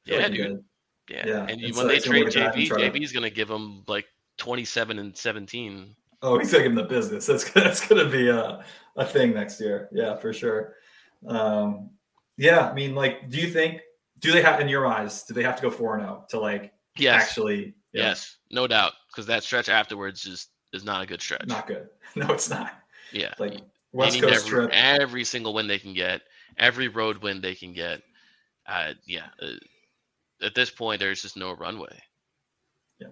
[0.05, 0.63] Yeah, like dude.
[1.09, 1.27] Yeah.
[1.27, 4.05] Yeah, And you, when like they gonna trade JV, JV's going to give him like
[4.37, 5.95] 27 and 17.
[6.21, 7.25] Oh, he's gonna give him the business.
[7.27, 8.63] That's that's gonna be a,
[8.95, 9.89] a thing next year.
[9.91, 10.75] Yeah, for sure.
[11.27, 11.89] Um,
[12.37, 13.81] yeah, I mean, like, do you think
[14.19, 15.23] do they have in your eyes?
[15.23, 17.23] Do they have to go four and zero to like Yes.
[17.23, 17.75] actually?
[17.91, 18.37] yeah, Yes.
[18.51, 18.93] No doubt.
[19.11, 21.45] Because that stretch afterwards is, is not a good stretch.
[21.47, 21.87] not good.
[22.15, 22.71] No, it's not.
[23.11, 23.33] yeah.
[23.39, 23.59] Like
[23.93, 24.71] West Coast every, trip.
[24.73, 26.21] every single win they can get,
[26.57, 28.01] every road win they can get.
[28.67, 29.27] Uh, yeah.
[29.41, 29.53] Uh,
[30.41, 32.01] at this point, there's just no runway.
[32.99, 33.07] Yeah.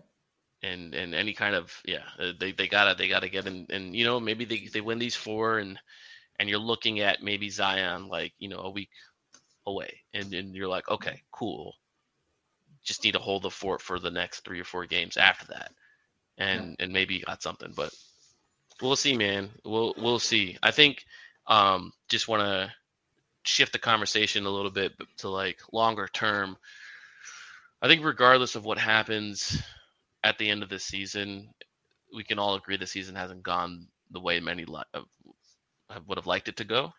[0.64, 3.96] And and any kind of yeah, uh, they, they gotta they gotta get in and
[3.96, 5.80] you know maybe they, they win these four and
[6.40, 8.90] and you're looking at maybe Zion like you know a week
[9.68, 11.76] away and and you're like okay cool,
[12.84, 15.72] just need to hold the fort for the next three or four games after that,
[16.38, 17.94] and and maybe you got something but
[18.82, 21.06] we'll see man we'll we'll see I think
[21.48, 22.72] um just want to
[23.44, 26.58] shift the conversation a little bit to like longer term.
[27.82, 29.62] I think regardless of what happens
[30.24, 31.50] at the end of the season,
[32.14, 34.84] we can all agree the season hasn't gone the way many li-
[36.08, 36.94] would have liked it to go.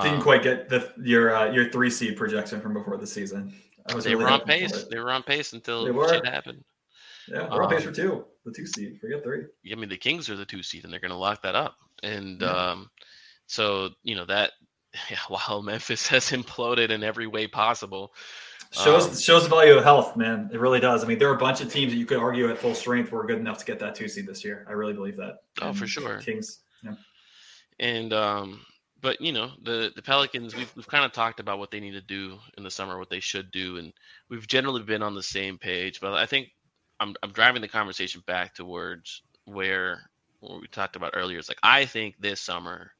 [0.00, 3.52] Didn't Um, quite get the your uh, your three seed projection from before the season.
[3.86, 4.84] I was they really were on pace.
[4.84, 6.08] They were on pace until They were.
[6.08, 6.64] shit happened.
[7.28, 8.24] Yeah, we're on pace um, for two.
[8.44, 9.00] The two seed.
[9.00, 9.44] Forget three.
[9.70, 11.76] I mean, the Kings are the two seed, and they're going to lock that up.
[12.02, 12.48] And Yeah.
[12.72, 12.90] um,
[13.46, 14.52] so, you know that
[15.10, 18.12] yeah, while Memphis has imploded in every way possible,
[18.72, 20.50] Shows Um, shows the value of health, man.
[20.52, 21.04] It really does.
[21.04, 23.12] I mean, there are a bunch of teams that you could argue at full strength
[23.12, 24.66] were good enough to get that two seed this year.
[24.68, 25.44] I really believe that.
[25.62, 26.18] Oh, for sure.
[26.18, 26.58] Kings.
[26.82, 26.94] Yeah.
[27.78, 28.66] and um,
[29.00, 31.92] but you know the the Pelicans, we've we've kind of talked about what they need
[31.92, 33.92] to do in the summer, what they should do, and
[34.28, 36.00] we've generally been on the same page.
[36.00, 36.48] But I think
[37.04, 40.00] I'm I'm driving the conversation back towards where
[40.40, 41.38] what we talked about earlier.
[41.38, 42.92] It's like I think this summer,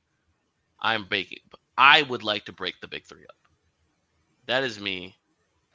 [0.81, 1.39] I'm breaking.
[1.77, 3.37] I would like to break the big three up.
[4.47, 5.17] That is me,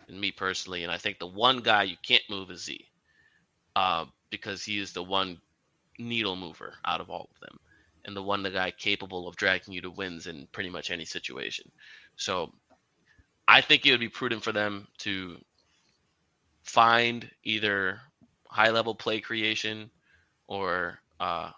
[0.08, 2.86] and me personally, and I think the one guy you can't move is Z,
[3.76, 5.40] uh, because he is the one
[5.98, 7.60] needle mover out of all of them
[8.06, 11.06] and the one the guy capable of dragging you to wins in pretty much any
[11.06, 11.70] situation.
[12.16, 12.54] So
[13.48, 15.38] I think it would be prudent for them to
[16.64, 18.00] find either
[18.50, 19.90] high level play creation
[20.48, 21.52] or uh,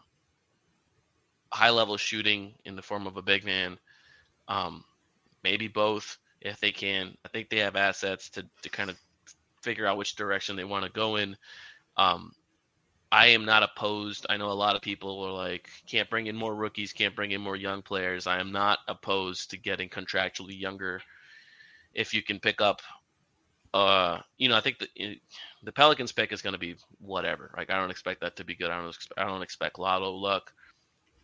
[1.51, 3.77] high level shooting in the form of a big man.
[4.47, 4.83] Um,
[5.43, 7.15] maybe both if they can.
[7.25, 8.97] I think they have assets to, to kind of
[9.61, 11.37] figure out which direction they want to go in.
[11.97, 12.33] Um,
[13.11, 14.25] I am not opposed.
[14.29, 17.31] I know a lot of people are like, can't bring in more rookies, can't bring
[17.31, 18.25] in more young players.
[18.25, 21.01] I am not opposed to getting contractually younger
[21.93, 22.81] if you can pick up.
[23.73, 25.19] Uh, you know, I think the
[25.63, 27.53] the Pelicans pick is going to be whatever.
[27.55, 28.69] Like, I don't expect that to be good.
[28.69, 28.89] I don't.
[28.89, 30.51] Expect, I don't expect lotto luck,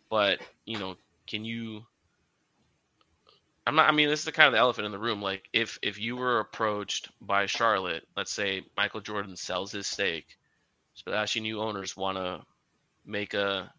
[0.08, 1.82] but you know, can you?
[3.66, 3.88] I'm not.
[3.88, 5.20] I mean, this is the kind of the elephant in the room.
[5.20, 10.38] Like, if if you were approached by Charlotte, let's say Michael Jordan sells his stake
[10.98, 12.40] especially new owners want to
[13.04, 13.72] make a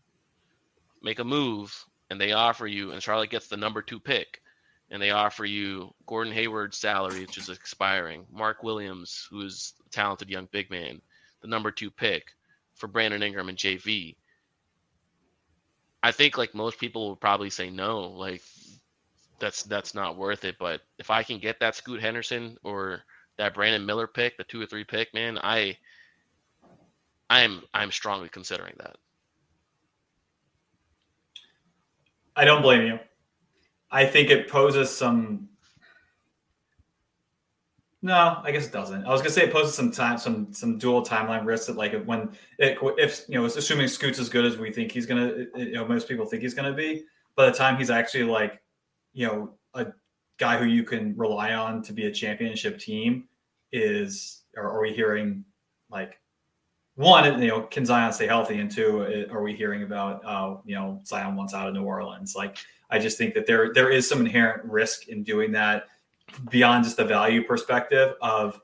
[1.01, 4.41] make a move and they offer you and Charlotte gets the number 2 pick
[4.91, 9.89] and they offer you Gordon Hayward's salary which is expiring Mark Williams who is a
[9.89, 11.02] talented young big man
[11.41, 12.32] the number 2 pick
[12.75, 14.15] for Brandon Ingram and JV
[16.02, 18.41] I think like most people would probably say no like
[19.39, 23.04] that's that's not worth it but if I can get that Scoot Henderson or
[23.38, 25.78] that Brandon Miller pick the 2 or 3 pick man I
[27.30, 28.95] I'm I'm strongly considering that.
[32.36, 32.99] I don't blame you.
[33.91, 35.49] I think it poses some.
[38.02, 39.06] No, I guess it doesn't.
[39.06, 41.67] I was gonna say it poses some time, some some dual timeline risks.
[41.67, 45.06] That like when it, if you know, assuming Scoot's as good as we think he's
[45.06, 47.04] gonna, you know, most people think he's gonna be.
[47.36, 48.62] By the time he's actually like,
[49.13, 49.88] you know, a
[50.38, 53.28] guy who you can rely on to be a championship team,
[53.71, 55.43] is or are we hearing
[55.89, 56.19] like
[56.95, 58.60] one, you know, can Zion stay healthy?
[58.60, 62.36] And two, are we hearing about, uh, you know, Zion wants out of New Orleans?
[62.36, 62.58] Like,
[62.89, 65.88] I just think that there there is some inherent risk in doing that
[66.49, 68.60] beyond just the value perspective of,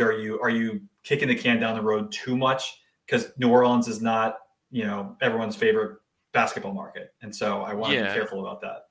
[0.00, 2.80] are you are you kicking the can down the road too much?
[3.06, 4.38] Because New Orleans is not,
[4.70, 5.98] you know, everyone's favorite
[6.32, 8.08] basketball market, and so I want to Yeah.
[8.08, 8.86] be careful about that.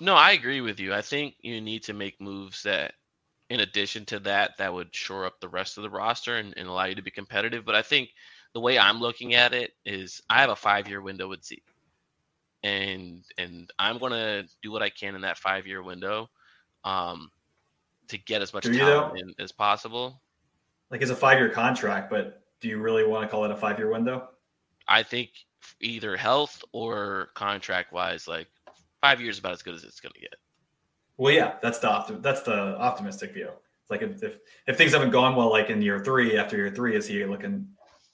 [0.00, 0.94] No, I agree with you.
[0.94, 2.94] I think you need to make moves that,
[3.50, 6.68] in addition to that, that would shore up the rest of the roster and, and
[6.68, 7.64] allow you to be competitive.
[7.64, 8.10] But I think
[8.52, 11.62] the way I'm looking at it is I have a five year window with Z.
[12.62, 16.28] And and I'm gonna do what I can in that five year window
[16.84, 17.30] um,
[18.08, 18.70] to get as much Do
[19.14, 20.20] in as possible.
[20.90, 23.56] Like, it's a five year contract, but do you really want to call it a
[23.56, 24.28] five year window?
[24.88, 25.30] I think
[25.80, 28.48] either health or contract wise, like
[29.00, 30.34] five years about as good as it's going to get.
[31.16, 33.50] Well, yeah, that's the optim- that's the optimistic view.
[33.82, 36.70] It's like if, if if things haven't gone well, like in year three, after year
[36.70, 37.68] three, is he looking?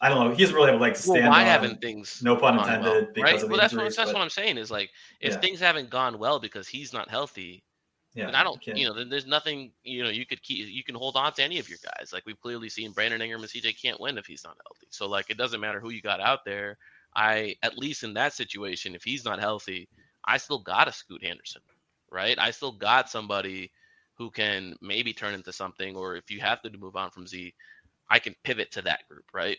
[0.05, 0.35] I don't know.
[0.35, 1.23] He doesn't really have a leg to stand.
[1.23, 2.21] Well, why on, haven't things?
[2.23, 2.83] No pun intended.
[2.83, 3.43] Well, because right?
[3.43, 4.59] of well, that's, injuries, what, that's but, what I'm saying.
[4.59, 4.91] Is like
[5.21, 5.41] if Yeah.
[5.41, 7.65] things haven't gone well because he's not healthy,
[8.13, 10.69] Yeah, and I don't, can't- you know, then there's nothing, you know, you could keep,
[10.69, 12.13] you can hold on to any of your guys.
[12.13, 14.89] Like we've clearly seen, Brandon Ingram and CJ can't win if he's not healthy.
[14.91, 16.77] So like, it doesn't matter who you got out there.
[17.17, 19.89] I, at least in that situation, if he's not healthy,
[20.27, 21.63] I still got a Scoot Henderson,
[22.11, 22.39] right?
[22.39, 23.71] I still got somebody
[24.19, 27.55] who can maybe turn into something, or if you have to move on from Z,
[28.11, 29.57] I can pivot to that group, right?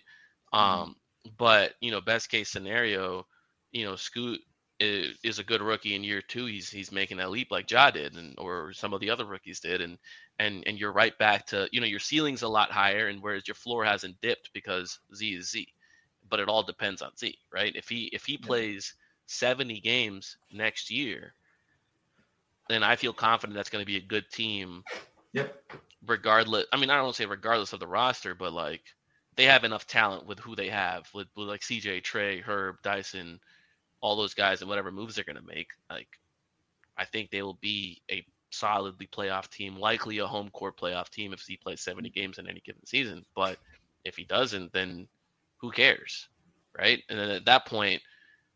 [0.61, 0.85] Mhm.
[0.85, 0.95] Um,
[1.37, 3.25] but you know, best case scenario,
[3.71, 4.39] you know, Scoot
[4.79, 6.45] is, is a good rookie in year two.
[6.45, 9.59] He's he's making that leap like Ja did, and or some of the other rookies
[9.59, 9.97] did, and
[10.39, 13.47] and and you're right back to you know your ceiling's a lot higher, and whereas
[13.47, 15.67] your floor hasn't dipped because Z is Z,
[16.29, 17.75] but it all depends on Z, right?
[17.75, 18.39] If he if he Yeah.
[18.39, 18.93] plays
[19.27, 21.33] 70 games next year,
[22.67, 24.85] then I feel confident that's going to be a good team
[25.33, 25.63] Yep.
[26.05, 26.65] regardless.
[26.71, 28.83] I mean, I don't say regardless of the roster, but like
[29.35, 33.39] they have enough talent with who they have, with, with like CJ, Trey, Herb, Dyson,
[34.01, 35.69] all those guys, and whatever moves they're going to make.
[35.89, 36.07] Like,
[36.97, 41.33] I think they will be a solidly playoff team, likely a home court playoff team
[41.33, 42.19] if he plays 70 mm-hmm.
[42.19, 43.25] games in any given season.
[43.35, 43.57] But
[44.03, 45.07] if he doesn't, then
[45.57, 46.29] who cares,
[46.77, 47.03] right?
[47.09, 48.01] And then at that point,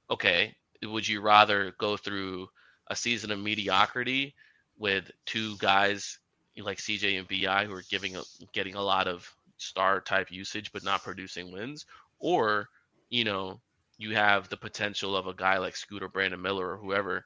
[0.10, 2.48] okay, would you rather go through
[2.88, 4.34] a season of mediocrity
[4.78, 6.20] with two guys
[6.58, 8.22] like CJ and BI who are giving a,
[8.54, 11.86] getting a lot of star type usage but not producing wins,
[12.20, 12.70] or
[13.10, 13.62] you know
[13.98, 17.26] you have the potential of a guy like Scooter Brandon Miller or whoever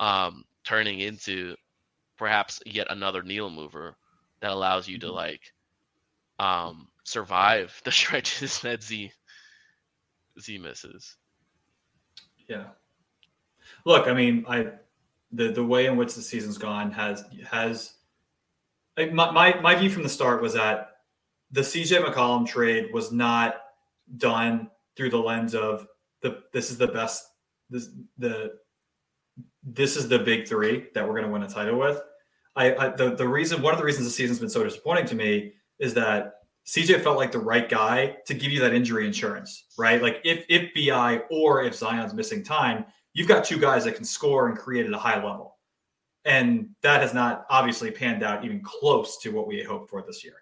[0.00, 1.56] um, turning into
[2.16, 3.96] perhaps yet another needle mover
[4.40, 5.14] that allows you to Mhm.
[5.14, 5.52] like
[6.38, 9.12] um, survive the stretches that Z
[10.40, 11.16] Z misses.
[12.48, 12.70] Yeah.
[13.84, 14.72] Look, I mean, I
[15.32, 17.94] the the way in which the season's gone has has
[18.96, 20.89] my my, my view from the start was that
[21.50, 23.56] the CJ McCollum trade was not
[24.16, 25.86] done through the lens of
[26.22, 27.24] the this is the best
[27.70, 28.52] this the
[29.62, 32.00] this is the big three that we're going to win a title with.
[32.56, 35.14] I, I the the reason one of the reasons the season's been so disappointing to
[35.14, 36.34] me is that
[36.66, 40.02] CJ felt like the right guy to give you that injury insurance, right?
[40.02, 44.04] Like if if BI or if Zion's missing time, you've got two guys that can
[44.04, 45.56] score and create at a high level.
[46.24, 50.22] And that has not obviously panned out even close to what we hoped for this
[50.22, 50.34] year.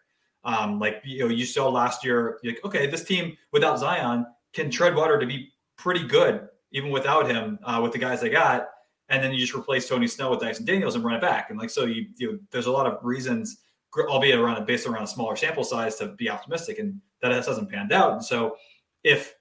[0.44, 4.70] Um, like you know, you saw last year, like, okay, this team without Zion can
[4.70, 8.68] tread water to be pretty good, even without him, uh, with the guys they got.
[9.11, 11.51] And then you just replace Tony Snell with Dyson Daniels and run it back.
[11.51, 13.59] And like so, you, you know, there's a lot of reasons
[13.96, 17.92] albeit around based around a smaller sample size to be optimistic and that hasn't panned
[17.92, 18.57] out and so
[19.03, 19.35] if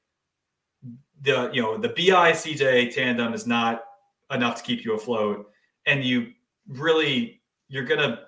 [1.22, 3.84] the you know the bi cj tandem is not
[4.32, 5.50] enough to keep you afloat
[5.86, 6.32] and you
[6.68, 8.22] really you're gonna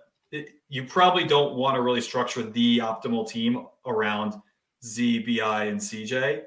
[0.69, 4.33] you probably don't want to really structure the optimal team around
[4.83, 6.41] z bi and cj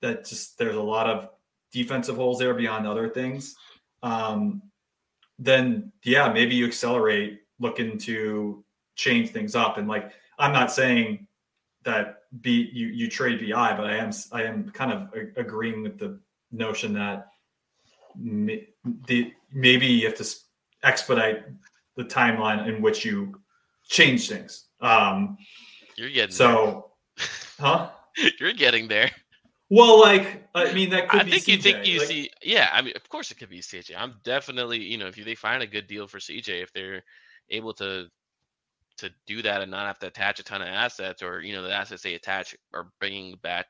[0.00, 1.28] that just there's a lot of
[1.72, 3.56] defensive holes there beyond other things
[4.02, 4.62] um
[5.38, 9.78] then yeah maybe you accelerate looking to change things up.
[9.78, 11.26] And like, I'm not saying
[11.84, 15.82] that B you you trade BI, but I am I am kind of a- agreeing
[15.82, 16.18] with the
[16.50, 17.28] notion that
[18.16, 20.26] the maybe you have to
[20.82, 21.44] expedite
[21.96, 23.40] the timeline in which you
[23.88, 24.66] change things.
[24.80, 25.38] Um,
[25.96, 26.90] You're getting so,
[27.60, 27.90] huh?
[28.40, 29.10] you're getting there.
[29.68, 32.70] Well, like I mean, that could I be think you think you Like, see, yeah.
[32.72, 33.94] I mean, of course it could be CJ.
[33.96, 37.02] I'm definitely, you know, if they find a good deal for CJ, if they're
[37.50, 38.06] able to
[38.98, 41.62] to do that and not have to attach a ton of assets, or you know,
[41.62, 43.66] the assets they attach are bringing back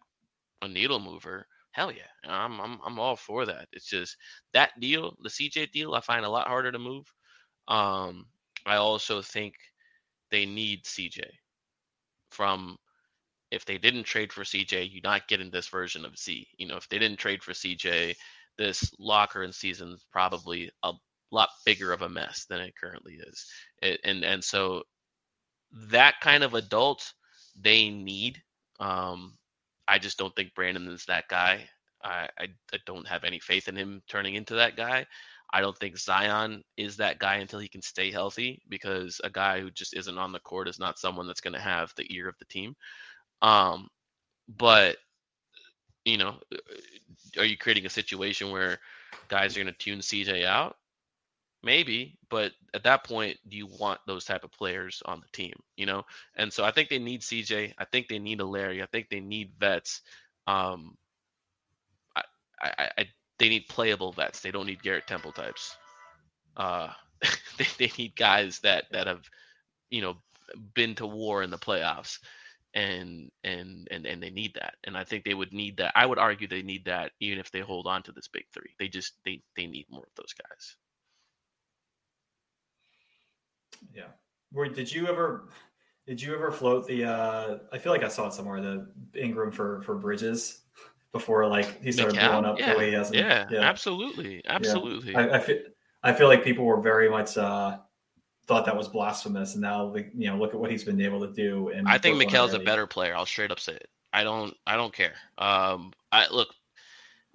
[0.62, 1.46] a needle mover.
[1.72, 3.68] Hell yeah, I'm I'm I'm all for that.
[3.72, 4.16] It's just
[4.52, 7.10] that deal, the CJ deal, I find a lot harder to move.
[7.68, 8.26] Um,
[8.66, 9.54] I also think
[10.30, 11.22] they need CJ
[12.30, 12.76] from
[13.50, 16.46] if they didn't trade for CJ, you're not getting this version of Z.
[16.58, 18.14] You know, if they didn't trade for CJ,
[18.58, 20.92] this locker and season's probably a
[21.30, 23.46] lot bigger of a mess than it currently is.
[23.82, 24.82] It, and and so
[25.90, 27.12] that kind of adult
[27.58, 28.42] they need.
[28.80, 29.36] Um,
[29.88, 31.68] I just don't think Brandon is that guy.
[32.02, 35.06] I, I I don't have any faith in him turning into that guy.
[35.52, 39.60] I don't think Zion is that guy until he can stay healthy because a guy
[39.60, 42.28] who just isn't on the court is not someone that's going to have the ear
[42.28, 42.74] of the team.
[43.42, 43.88] Um,
[44.48, 44.96] but
[46.04, 46.36] you know,
[47.36, 48.78] are you creating a situation where
[49.28, 50.76] guys are going to tune CJ out?
[51.62, 55.54] Maybe, but at that point, do you want those type of players on the team?
[55.76, 56.04] You know,
[56.36, 57.72] and so I think they need CJ.
[57.76, 58.82] I think they need a Larry.
[58.82, 60.02] I think they need vets.
[60.46, 60.96] Um,
[62.62, 63.06] I, I
[63.38, 64.40] they need playable vets.
[64.40, 65.76] They don't need Garrett Temple types.
[66.56, 66.88] Uh,
[67.58, 69.28] they, they need guys that that have,
[69.90, 70.16] you know,
[70.74, 72.18] been to war in the playoffs,
[72.74, 74.74] and and and and they need that.
[74.84, 75.92] And I think they would need that.
[75.94, 78.70] I would argue they need that even if they hold on to this big three.
[78.78, 80.76] They just they they need more of those guys.
[83.94, 84.08] Yeah.
[84.52, 85.48] Where did you ever
[86.06, 89.52] did you ever float the uh I feel like I saw it somewhere, the Ingram
[89.52, 90.60] for for Bridges
[91.18, 92.30] before like he started McCown?
[92.30, 92.72] blowing up yeah.
[92.72, 95.14] the way he has Yeah, absolutely, absolutely.
[95.14, 95.58] I, I feel
[96.02, 97.78] I feel like people were very much uh
[98.46, 101.20] thought that was blasphemous and now like, you know look at what he's been able
[101.20, 103.14] to do and I think Mikal's a better player.
[103.16, 103.88] I'll straight up say it.
[104.16, 104.54] I don't.
[104.66, 105.14] I don't care.
[105.36, 106.48] Um, I look.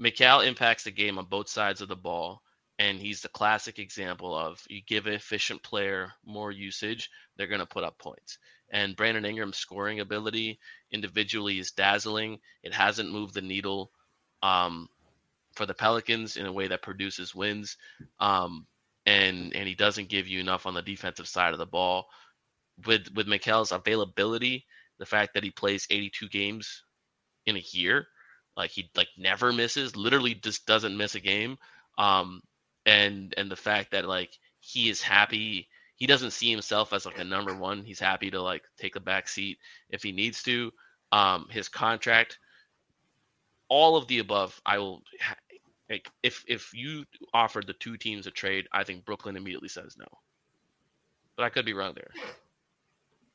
[0.02, 2.42] Mikal impacts the game on both sides of the ball,
[2.80, 7.08] and he's the classic example of you give an efficient player more usage,
[7.38, 8.40] they're going to put up points.
[8.72, 10.60] And Brandon Ingram's scoring ability
[10.92, 12.40] individually is dazzling.
[12.64, 13.92] It hasn't moved the needle
[14.42, 14.88] um,
[15.56, 17.78] for the Pelicans in a way that produces wins.
[18.20, 18.66] Um,
[19.06, 22.08] and and he doesn't give you enough on the defensive side of the ball.
[22.86, 24.66] With with Mikal's availability,
[25.00, 26.84] the fact that he plays 82 games
[27.46, 28.08] in a year,
[28.56, 31.58] like he like never misses, literally just doesn't miss a game.
[31.98, 32.42] Um,
[32.86, 35.68] and and the fact that like he is happy,
[36.02, 37.84] he doesn't see himself as like a number one.
[37.84, 39.60] He's happy to like take a back seat
[39.92, 40.72] if he needs to.
[41.12, 42.40] Um, his contract,
[43.70, 45.04] all of the above, I will.
[45.92, 49.96] Like if if you offered the two teams a trade, I think Brooklyn immediately says
[49.96, 50.08] no.
[51.38, 52.10] But I could be wrong there.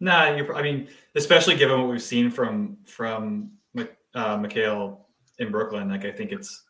[0.00, 4.98] Nah, you're, I mean, especially given what we've seen from from uh, Mikal
[5.38, 6.64] in Brooklyn, like I think it's.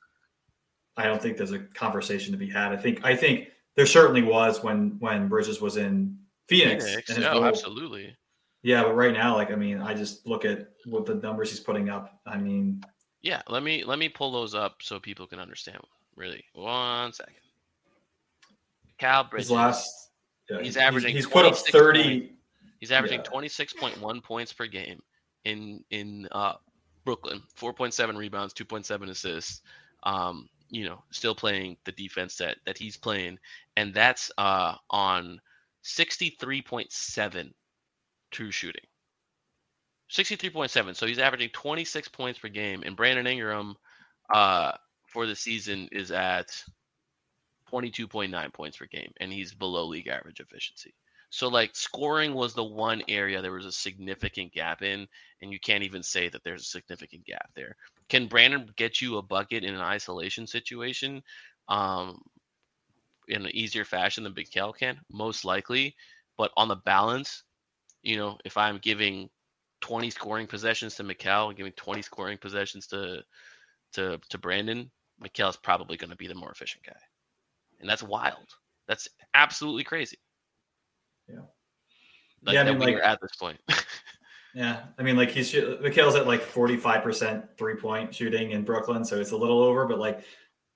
[0.99, 2.72] I don't think there's a conversation to be had.
[2.72, 6.18] I think I think there certainly was when when Bridges was in
[6.49, 6.85] Phoenix.
[6.85, 8.16] Phoenix no, absolutely.
[8.62, 11.61] Yeah, but right now, like I mean, I just look at what the numbers he's
[11.61, 12.18] putting up.
[12.27, 12.83] I mean,
[13.22, 15.79] yeah, let me let me pull those up so people can understand.
[16.16, 17.35] Really, one second.
[18.99, 19.49] Cal Bridges.
[19.49, 20.11] His last,
[20.51, 21.14] yeah, he's averaging.
[21.14, 22.20] He's, he's put up thirty.
[22.20, 22.33] Point,
[22.81, 25.01] he's averaging twenty six point one points per game
[25.45, 26.55] in in uh,
[27.05, 27.43] Brooklyn.
[27.55, 29.61] Four point seven rebounds, two point seven assists.
[30.03, 33.39] Um, you know, still playing the defense that that he's playing,
[33.77, 35.41] and that's uh, on
[35.83, 37.55] sixty three point seven
[38.31, 38.85] true shooting.
[40.11, 40.95] 63.7.
[40.95, 42.83] So he's averaging 26 points per game.
[42.85, 43.77] And Brandon Ingram
[44.33, 44.73] uh,
[45.09, 46.49] for the season is at
[47.73, 49.12] 22.9 points per game.
[49.21, 50.95] And he's below league average efficiency.
[51.37, 55.07] So, like, scoring was the one area there was a significant gap in.
[55.43, 57.76] And you can't even say that there's a significant gap there.
[58.09, 61.22] Can Brandon get you a bucket in an isolation situation
[61.68, 62.22] um,
[63.28, 64.99] in an easier fashion than Big Cal can?
[65.12, 65.95] Most likely.
[66.39, 67.43] But on the balance,
[68.03, 69.28] you know, if I'm giving
[69.82, 73.22] 20 scoring possessions to Mikal, giving 20 scoring possessions to
[73.93, 74.91] to to Brandon,
[75.22, 77.01] Mikal's probably going to be the more efficient guy,
[77.80, 78.49] and that's wild.
[78.89, 80.16] That's absolutely crazy.
[81.29, 81.41] Yeah.
[82.43, 83.59] Like, yeah, I mean, like at this point.
[84.55, 89.05] yeah, I mean, like he's Mikal's at like 45 percent three point shooting in Brooklyn,
[89.05, 90.24] so it's a little over, but like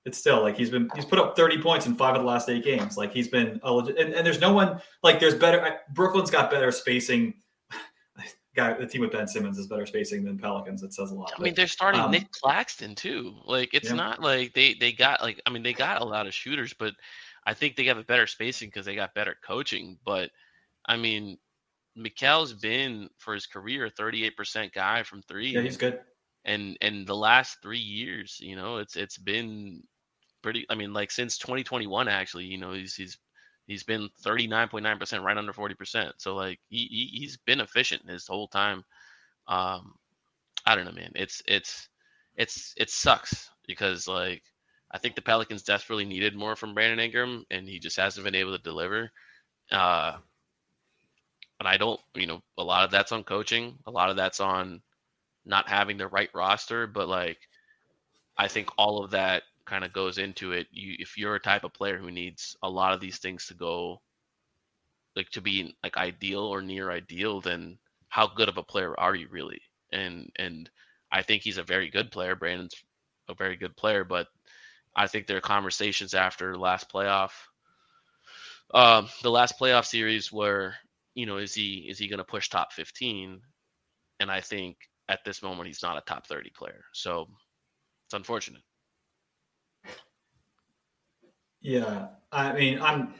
[0.05, 2.49] it's still like he's been he's put up 30 points in five of the last
[2.49, 2.97] eight games.
[2.97, 5.79] Like he's been a legit, and, and there's no one like there's better.
[5.93, 7.35] Brooklyn's got better spacing
[8.55, 10.81] guy the team with Ben Simmons is better spacing than Pelicans.
[10.81, 11.31] It says a lot.
[11.37, 13.35] I mean, they're starting um, Nick Claxton too.
[13.45, 13.95] Like it's yeah.
[13.95, 16.93] not like they they got like I mean they got a lot of shooters, but
[17.45, 19.97] I think they have a better spacing because they got better coaching.
[20.03, 20.31] But
[20.85, 21.37] I mean,
[21.95, 25.51] Mikal's been for his career a 38% guy from three.
[25.51, 25.99] Yeah, he's good.
[26.43, 29.83] And and the last three years, you know, it's it's been
[30.41, 30.65] pretty.
[30.69, 33.17] I mean, like since 2021, actually, you know, he's he's
[33.71, 36.11] He's been 39.9%, right under 40%.
[36.17, 38.83] So like he, he has been efficient his whole time.
[39.47, 39.93] Um,
[40.65, 41.11] I don't know, man.
[41.15, 41.87] It's it's
[42.35, 44.43] it's it sucks because like
[44.91, 48.35] I think the Pelicans desperately needed more from Brandon Ingram, and he just hasn't been
[48.35, 49.09] able to deliver.
[49.71, 50.17] Uh,
[51.61, 53.77] and I don't, you know, a lot of that's on coaching.
[53.85, 54.81] A lot of that's on
[55.45, 56.87] not having the right roster.
[56.87, 57.37] But like,
[58.35, 60.65] I think all of that kind of goes into it.
[60.71, 63.53] You if you're a type of player who needs a lot of these things to
[63.53, 64.01] go
[65.15, 67.77] like to be like ideal or near ideal, then
[68.09, 69.61] how good of a player are you really?
[69.93, 70.67] And and
[71.11, 72.35] I think he's a very good player.
[72.35, 72.73] Brandon's
[73.29, 74.25] a very good player, but
[74.95, 77.33] I think there are conversations after last playoff,
[78.73, 80.77] um, the last playoff series where
[81.15, 83.41] you know is he is he going to push top fifteen?
[84.19, 84.77] And I think
[85.09, 87.27] at this moment he's not a top thirty player, so
[88.05, 88.61] it's unfortunate.
[91.61, 93.13] Yeah, I mean, I'm.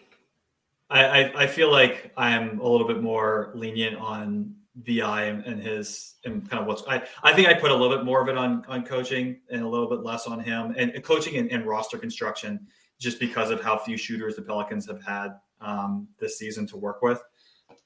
[0.89, 6.15] I, I feel like I'm a little bit more lenient on BI and, and, his
[6.25, 8.37] and kind of what's I, I think I put a little bit more of it
[8.37, 11.65] on on coaching and a little bit less on him and, and coaching and, and,
[11.65, 12.67] roster construction
[12.99, 15.29] just because of how few shooters the Pelicans have had
[15.59, 17.21] um, this season to work with.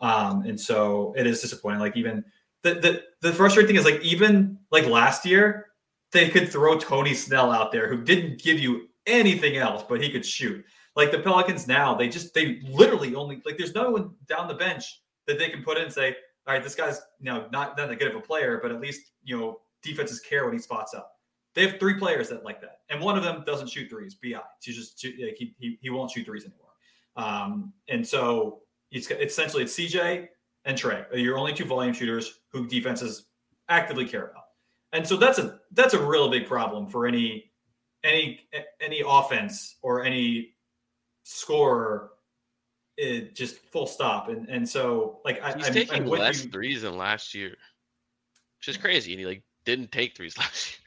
[0.02, 1.80] Um, and so it is disappointing.
[1.80, 2.24] Like even
[2.64, 5.68] the, the the frustrating thing is like even like last year
[6.12, 10.10] they could throw Tony Snell out there who didn't give you anything else, but he
[10.10, 10.64] could shoot.
[10.96, 14.54] Like the Pelicans now, they just they literally only like there's no one down the
[14.54, 16.16] bench that they can put in and say,
[16.48, 18.80] all right, this guy's you know not, not that good of a player, but at
[18.80, 21.12] least you know defenses care when he spots up.
[21.54, 24.16] They have three players that like that, and one of them doesn't shoot threes.
[24.16, 26.62] Bi, he's just he, he he won't shoot threes anymore.
[27.18, 28.62] Um, and so
[28.92, 30.28] it's, essentially it's CJ
[30.66, 33.26] and Trey, your only two volume shooters who defenses
[33.70, 34.44] actively care about.
[34.94, 37.52] And so that's a that's a real big problem for any
[38.04, 38.40] any
[38.80, 40.54] any offense or any
[41.24, 42.12] scorer
[42.98, 44.30] it just full stop.
[44.30, 46.50] And and so like he's I, taking I'm less you.
[46.50, 47.56] threes than last year,
[48.60, 49.12] which is crazy.
[49.12, 50.80] And he like didn't take threes last year.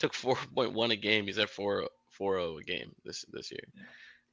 [0.00, 1.26] Took four point one a game.
[1.26, 3.64] He's at four four zero a game this this year.
[3.74, 3.82] Yeah.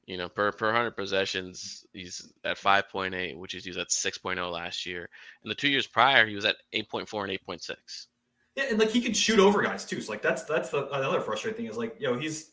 [0.06, 3.78] You know, per per hundred possessions, he's at five point eight, which is he was
[3.78, 5.08] at six oh last year.
[5.42, 8.08] And the two years prior, he was at eight point four and eight point six.
[8.56, 10.00] Yeah, and like he can shoot over guys too.
[10.00, 12.50] So like that's that's the another frustrating thing is like you know he's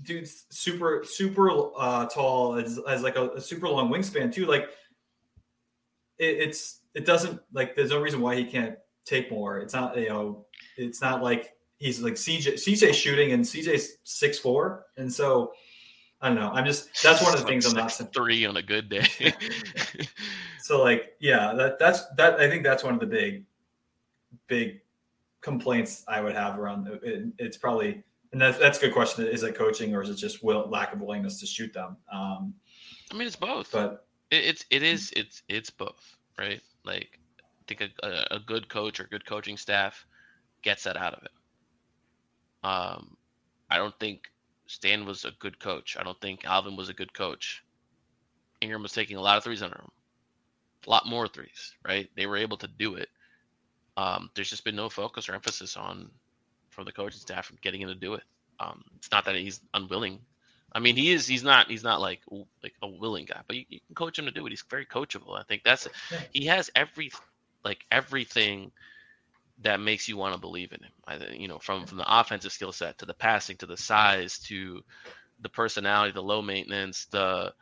[0.00, 4.46] dude's super super uh, tall as, as like a, a, super long wingspan too.
[4.46, 4.70] Like
[6.18, 9.58] it, it's it doesn't like there's no reason why he can't take more.
[9.58, 10.46] It's not you know
[10.76, 15.52] it's not like he's like CJ CJ shooting and CJ's six four and so
[16.22, 16.50] I don't know.
[16.52, 19.06] I'm just that's one of the things I'm not three on a good day.
[20.60, 23.44] so like yeah that that's that I think that's one of the big
[24.46, 24.80] big
[25.40, 29.26] complaints I would have around it, it's probably and that's that's a good question.
[29.26, 31.96] Is it coaching or is it just will, lack of willingness to shoot them?
[32.10, 32.54] Um,
[33.10, 33.70] I mean, it's both.
[33.70, 36.60] But it, it's it is it's it's both, right?
[36.84, 40.06] Like I think a, a good coach or good coaching staff
[40.62, 41.30] gets that out of it.
[42.64, 43.16] Um,
[43.70, 44.22] I don't think
[44.72, 45.96] Stan was a good coach.
[45.98, 47.62] I don't think Alvin was a good coach.
[48.62, 49.90] Ingram was taking a lot of threes under him,
[50.86, 52.08] a lot more threes, right?
[52.16, 53.10] They were able to do it.
[53.98, 56.10] Um, there's just been no focus or emphasis on
[56.70, 58.22] from the coaching staff from getting him to do it.
[58.60, 60.20] Um, it's not that he's unwilling.
[60.72, 61.26] I mean, he is.
[61.26, 61.70] He's not.
[61.70, 62.20] He's not like
[62.62, 64.50] like a willing guy, but you, you can coach him to do it.
[64.50, 65.38] He's very coachable.
[65.38, 65.86] I think that's.
[66.32, 67.12] He has every
[67.62, 68.72] like everything
[69.62, 70.92] that makes you want to believe in him.
[71.06, 74.38] I, you know, from from the offensive skill set to the passing to the size
[74.40, 74.82] to
[75.40, 77.52] the personality, the low maintenance, the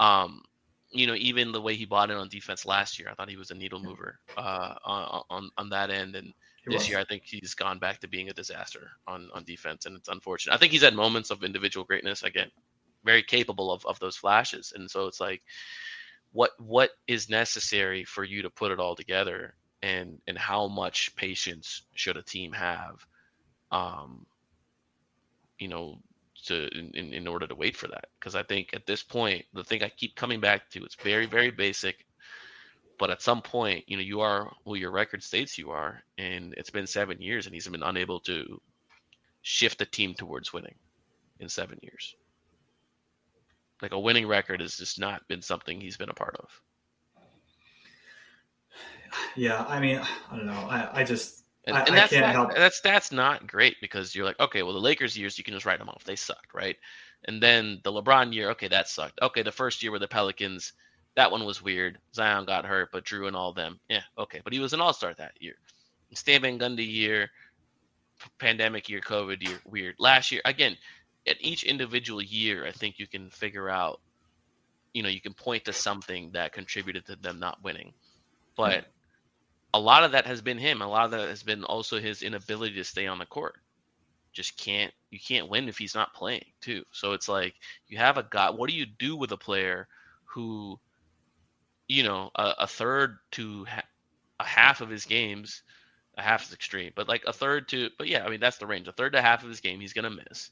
[0.00, 0.42] um,
[0.90, 3.08] you know, even the way he bought in on defense last year.
[3.10, 6.32] I thought he was a needle mover uh, on, on on that end, and
[6.66, 9.96] this year, I think he's gone back to being a disaster on on defense, and
[9.96, 10.54] it's unfortunate.
[10.54, 12.22] I think he's had moments of individual greatness.
[12.22, 12.50] Again,
[13.04, 15.42] very capable of of those flashes, and so it's like,
[16.32, 21.14] what what is necessary for you to put it all together, and and how much
[21.16, 23.04] patience should a team have,
[23.70, 24.26] um,
[25.58, 25.98] you know,
[26.46, 28.06] to in, in order to wait for that?
[28.18, 31.26] Because I think at this point, the thing I keep coming back to, it's very
[31.26, 32.06] very basic
[32.98, 36.54] but at some point, you know, you are who your record states you are, and
[36.56, 38.60] it's been seven years, and he's been unable to
[39.42, 40.76] shift the team towards winning
[41.40, 42.14] in seven years.
[43.82, 46.48] Like a winning record has just not been something he's been a part of.
[49.36, 50.00] Yeah, I mean,
[50.30, 50.52] I don't know.
[50.52, 52.54] I, I just and, and I, that's I can't not, help.
[52.54, 55.66] That's that's not great because you're like, okay, well, the Lakers years you can just
[55.66, 56.04] write them off.
[56.04, 56.76] They sucked, right?
[57.26, 59.18] And then the LeBron year, okay, that sucked.
[59.22, 60.74] Okay, the first year with the Pelicans,
[61.16, 61.98] that one was weird.
[62.14, 64.40] Zion got hurt, but Jrue and all them, yeah, okay.
[64.44, 65.54] But he was an All Star that year.
[66.12, 67.30] Stan Van Gundy year,
[68.38, 69.96] pandemic year, COVID year, weird.
[69.98, 70.76] Last year, again,
[71.26, 74.00] at each individual year, I think you can figure out,
[74.92, 77.92] you know, you can point to something that contributed to them not winning.
[78.56, 78.86] But
[79.74, 80.82] a lot of that has been him.
[80.82, 83.56] A lot of that has been also his inability to stay on the court.
[84.32, 86.84] Just can't you can't win if he's not playing too.
[86.92, 87.54] So it's like
[87.88, 88.50] you have a guy.
[88.50, 89.88] What do you do with a player
[90.26, 90.80] who
[91.88, 93.88] you know, a, a third to ha-
[94.40, 95.62] a half of his games,
[96.16, 98.66] a half is extreme, but like a third to, but yeah, I mean that's the
[98.66, 98.88] range.
[98.88, 100.50] A third to half of his game he's gonna miss,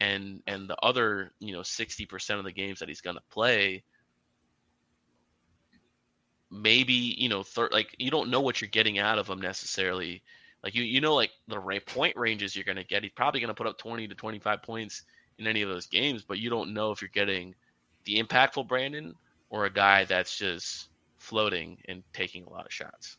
[0.00, 3.84] and and the other, you know, sixty percent of the games that he's gonna play,
[6.50, 10.22] maybe you know, like you don't know what you're getting out of him necessarily.
[10.62, 13.02] Like you you know like the point ranges you're gonna get.
[13.02, 15.02] He's probably gonna put up twenty to twenty five points
[15.38, 17.54] in any of those games, but you don't know if you're getting
[18.04, 19.14] the impactful Brandon
[19.50, 20.88] or a guy that's just
[21.18, 23.16] floating and taking a lot of shots?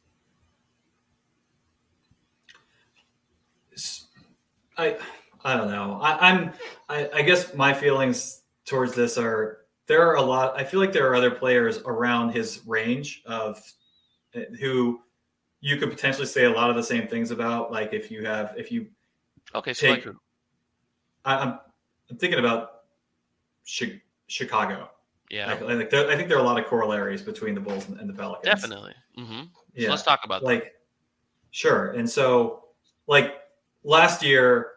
[4.78, 4.98] I
[5.44, 6.00] I don't know.
[6.02, 6.52] I, am
[6.90, 10.58] I, I guess my feelings towards this are there are a lot.
[10.60, 13.60] I feel like there are other players around his range of
[14.36, 15.02] eh, who
[15.62, 18.54] you could potentially say a lot of the same things about like if you have
[18.58, 18.88] if you
[19.56, 20.16] okay so take, like,
[21.26, 21.60] I, I'm
[22.12, 22.84] I'm thinking about
[23.68, 24.90] Chi- Chicago.
[25.30, 27.88] yeah Like, like there, I think there are a lot of corollaries between the Bulls
[27.90, 28.46] and, and the Pelicans.
[28.46, 29.86] definitely hmm Yeah.
[29.88, 30.74] so let's talk about that like
[31.52, 32.66] sure and so
[33.08, 33.40] like
[33.84, 34.72] last year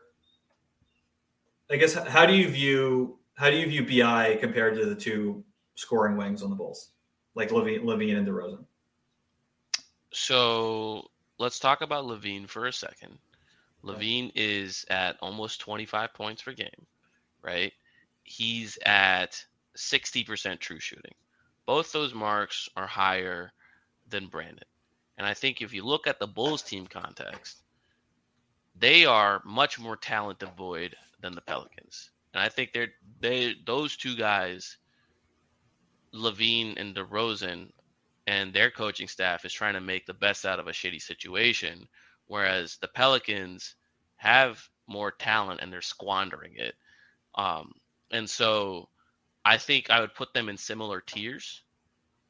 [1.71, 5.43] i guess how do you view how do you view bi compared to the two
[5.75, 6.91] scoring wings on the bulls
[7.35, 8.67] like LaVine, LaVine and DeRozan?
[10.13, 13.17] So let's talk about LaVine for a second.
[13.83, 16.87] LaVine is at almost 25 points per game,
[17.41, 17.73] right?
[18.25, 19.43] He's at
[19.75, 21.15] 60% true shooting.
[21.65, 23.53] Both those marks are higher
[24.11, 24.69] than Brandon.
[25.17, 27.63] And I think if you look at the Bulls team context,
[28.77, 32.11] they are much more talent devoid than the Pelicans.
[32.33, 34.79] And I think they're they those two guys,
[36.15, 37.71] LaVine and DeRozan,
[38.27, 41.89] and their coaching staff is trying to make the best out of a shitty situation,
[42.27, 43.75] whereas the Pelicans
[44.17, 46.75] have more talent and they're squandering it.
[47.35, 47.73] Um,
[48.13, 48.89] and so
[49.45, 51.63] I think I would put them in similar tiers.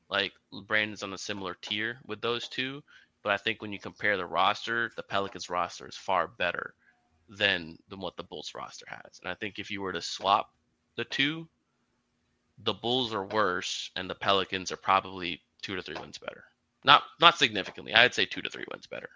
[0.09, 0.32] Like
[0.66, 2.82] Brandon's on a similar tier with those two,
[3.22, 6.74] but I think when you compare the roster, the Pelicans roster is far better
[7.31, 9.20] than than what the Bulls roster has.
[9.22, 10.51] And I think if you were to swap
[10.97, 11.49] the two,
[12.64, 16.45] the Bulls are worse and the Pelicans are probably two to three wins better.
[16.85, 17.95] Not not significantly.
[17.95, 19.09] I'd say two to three wins better.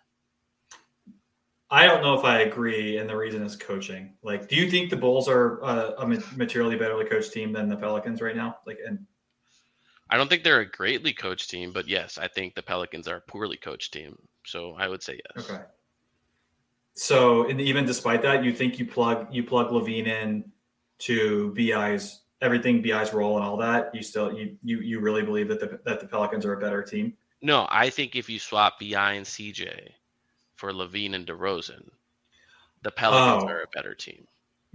[1.71, 4.91] i don't know if i agree and the reason is coaching like do you think
[4.91, 6.07] the bulls are uh, a
[6.37, 9.07] materially better coached team than the pelicans right now like and
[10.11, 13.17] I don't think they're a greatly coached team, but yes, I think the Pelicans are
[13.17, 14.17] a poorly coached team.
[14.47, 15.51] So I would say yes.
[15.51, 15.63] Okay.
[16.95, 20.45] So, and even despite that, you think you plug you plug LaVine in
[21.01, 23.93] to Bi's everything Bi's role and all that.
[23.95, 26.83] You still you you you really believe that the that the Pelicans are a better
[26.83, 27.15] team.
[27.43, 29.91] No, I think if you swap Bi and CJ
[30.55, 31.89] for LaVine and DeRozan,
[32.83, 33.49] the Pelicans Oh.
[33.49, 34.27] are a better team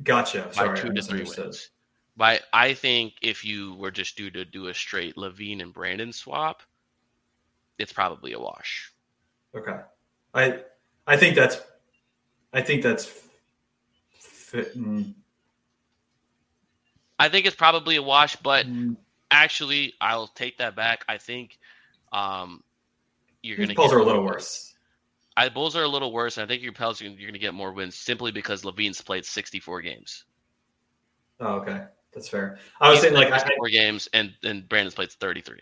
[0.04, 0.44] Gotcha.
[0.48, 1.70] by Sorry, I two to three wins.
[2.18, 6.12] By I think if you were just due to do a straight LaVine and Brandon
[6.12, 6.62] swap,
[7.78, 8.92] it's probably a wash.
[9.56, 9.80] Okay.
[10.34, 10.60] I
[11.08, 11.62] I think that's
[12.54, 13.06] I think that's
[14.12, 15.14] fit, mm,
[17.20, 18.96] I think it's probably a wash, but mm,
[19.30, 21.04] actually, I'll take that back.
[21.08, 21.60] I think
[22.14, 22.64] um,
[23.44, 24.74] you're going to Bulls are a little worse.
[25.36, 27.54] I, Bulls are a little worse, and I think your Pels you're going to get
[27.54, 30.26] more wins simply because LaVine's played 64 games.
[31.40, 31.84] Oh, okay.
[32.14, 32.58] That's fair.
[32.82, 35.60] I was He's saying like I, 64 games, and and Brandon's played 33.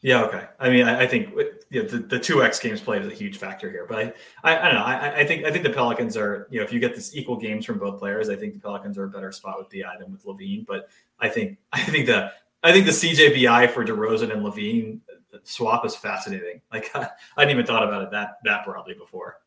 [0.00, 0.46] Yeah, okay.
[0.60, 1.34] I mean, I, I think
[1.70, 4.12] yeah, the the two X games played is a huge factor here, but I,
[4.44, 4.84] I, I don't know.
[4.84, 7.36] I, I think I think the Pelicans are you know if you get this equal
[7.36, 10.12] games from both players, I think the Pelicans are a better spot with Bi than
[10.12, 10.66] with LaVine.
[10.66, 10.88] But
[11.18, 12.30] I think I think the
[12.62, 15.00] I think the CJBI for DeRozan and LaVine
[15.42, 16.60] swap is fascinating.
[16.72, 19.38] Like I hadn't even thought about it that that broadly before.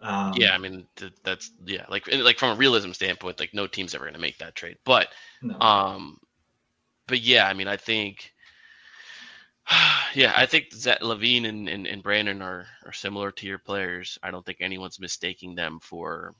[0.00, 3.66] Um, yeah, I mean th- that's yeah, like like from a realism standpoint, like no
[3.66, 4.78] team's ever going to make that trade.
[4.84, 5.08] But
[5.42, 5.58] no.
[5.60, 6.18] Um,
[7.08, 8.32] but yeah, I mean, I think,
[10.14, 14.18] yeah, I think that LaVine and, and, and Brandon are, are similar to your players.
[14.22, 16.34] I don't think anyone's mistaking them for,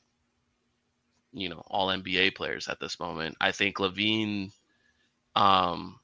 [1.32, 3.36] you know, all NBA players at this moment.
[3.40, 4.52] I think LaVine,
[5.36, 6.00] um,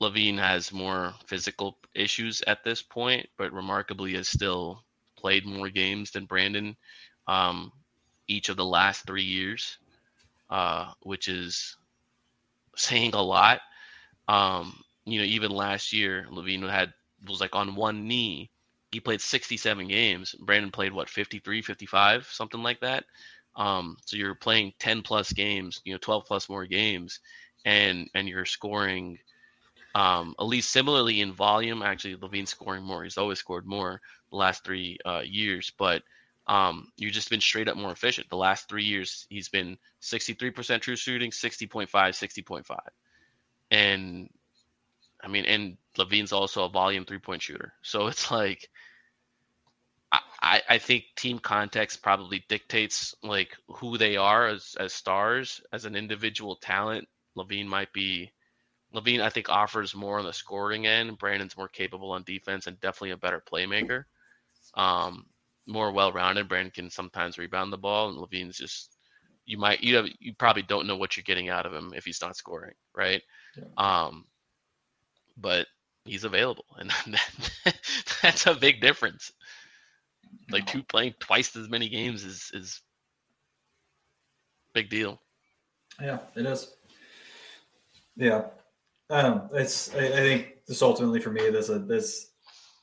[0.00, 4.84] LaVine has more physical issues at this point, but remarkably has still
[5.16, 6.76] played more games than Brandon,
[7.26, 7.72] um,
[8.28, 9.78] each of the last three years,
[10.50, 11.76] uh, which is
[12.76, 13.60] saying a lot.
[14.28, 16.92] Um, you know, even last year, LaVine had
[17.26, 18.50] was like on one knee.
[18.92, 20.34] He played 67 games.
[20.40, 23.04] Brandon played what 53, 55, something like that.
[23.56, 27.20] Um, so you're playing 10 plus games, you know, 12 plus more games,
[27.64, 29.18] and and you're scoring
[29.94, 31.82] um, at least similarly in volume.
[31.82, 33.04] Actually, LaVine's scoring more.
[33.04, 34.00] He's always scored more
[34.30, 36.02] the last three uh, years, but
[36.46, 38.28] um, you've just been straight up more efficient.
[38.28, 42.78] The last three years, he's been 63% true shooting, 60.5, 60.5.
[43.70, 44.28] And
[45.24, 47.72] I mean, and LaVine's also a volume three point shooter.
[47.82, 48.68] So it's like,
[50.12, 55.84] I, I- think team context probably dictates like who they are as, as stars, as
[55.86, 57.08] an individual talent.
[57.36, 58.30] LaVine might be,
[58.94, 61.18] LaVine, I think, offers more on the scoring end.
[61.18, 64.04] Brandon's more capable on defense and definitely a better playmaker.
[64.74, 65.26] Um,
[65.66, 66.48] more well-rounded.
[66.48, 68.96] Brandon can sometimes rebound the ball, and LaVine's just
[69.46, 72.04] you might you have you probably don't know what you're getting out of him if
[72.04, 73.22] he's not scoring, right?
[73.56, 73.64] Yeah.
[73.76, 74.26] Um,
[75.36, 75.66] but
[76.04, 77.74] he's available, and that,
[78.22, 79.32] that's a big difference.
[80.50, 82.82] Like two playing twice as many games is is
[84.74, 85.20] big deal.
[86.00, 86.74] Yeah, it is.
[88.16, 88.46] Yeah,
[89.10, 89.94] um, it's.
[89.94, 92.30] I, I think this ultimately for me, there's a this.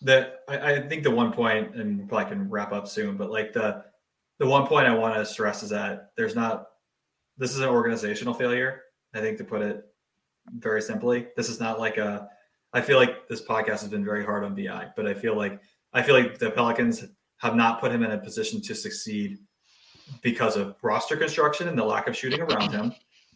[0.02, 3.54] the I, I think the one point, and probably can wrap up soon, but like
[3.54, 3.84] the
[4.40, 6.66] the one point I want to stress is that there's not
[7.38, 8.82] this is an organizational failure.
[9.14, 9.84] I think to put it
[10.58, 12.30] very simply, this is not like a.
[12.74, 15.60] I feel like this podcast has been very hard on Bi, but I feel like
[15.94, 17.06] I feel like the Pelicans
[17.38, 19.40] have not put him in a position to succeed
[20.22, 22.94] because of roster construction and the lack of shooting around him,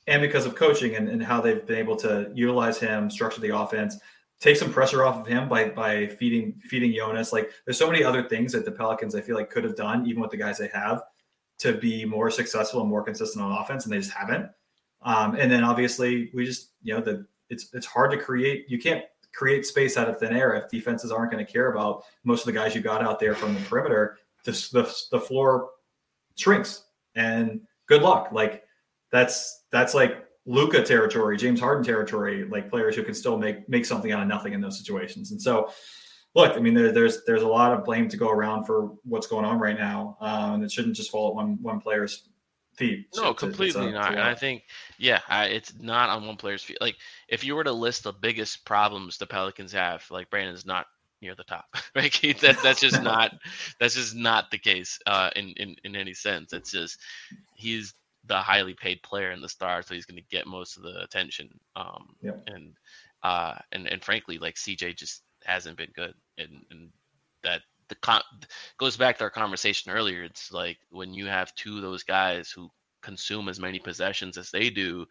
[0.08, 3.56] and because of coaching and, and how they've been able to utilize him, structure the
[3.58, 3.98] offense,
[4.40, 7.34] take some pressure off of him by by feeding feeding Jonas.
[7.34, 10.08] Like there's so many other things that the Pelicans I feel like could have done,
[10.08, 11.04] even with the guys they have,
[11.60, 14.50] to be more successful and more consistent on offense, and they just haven't.
[15.02, 18.66] Um, and then obviously we just you know the it's it's hard to create.
[18.70, 19.04] You can't
[19.36, 22.46] create space out of thin air if defenses aren't going to care about most of
[22.46, 24.18] the guys you got out there from the perimeter.
[24.46, 25.70] The, the, the floor
[26.36, 28.30] shrinks, and good luck.
[28.32, 28.64] Like
[29.12, 33.86] that's that's like Luka territory, James Harden territory, like players who can still make make
[33.86, 35.32] something out of nothing in those situations.
[35.32, 35.72] And so,
[36.36, 39.28] look, I mean, there, there's there's a lot of blame to go around for what's
[39.28, 42.30] going on right now, um, and it shouldn't just fall at one one player's
[42.78, 43.08] feet.
[43.16, 44.12] No, completely not.
[44.12, 44.64] And I think,
[44.98, 46.78] yeah, I, it's not on one player's feet.
[46.82, 46.98] Like
[47.28, 50.88] if you were to list the biggest problems the Pelicans have, like Brandon's not
[51.22, 51.66] near the top.
[51.96, 52.12] Right?
[52.42, 53.32] that, that's just not
[53.80, 56.54] that's just not the case uh, in in in any sense.
[56.54, 57.00] It's just
[57.56, 57.94] he's
[58.28, 61.02] the highly paid player in the star, so he's going to get most of the
[61.04, 61.50] attention.
[61.76, 62.32] Um, yeah.
[62.48, 62.74] And
[63.24, 66.90] uh, and and frankly, like CJ just hasn't been good, and and
[67.44, 68.22] that the con-
[68.78, 70.24] goes back to our conversation earlier.
[70.24, 72.70] It's like when you have two of those guys who
[73.02, 75.06] consume as many possessions as they do,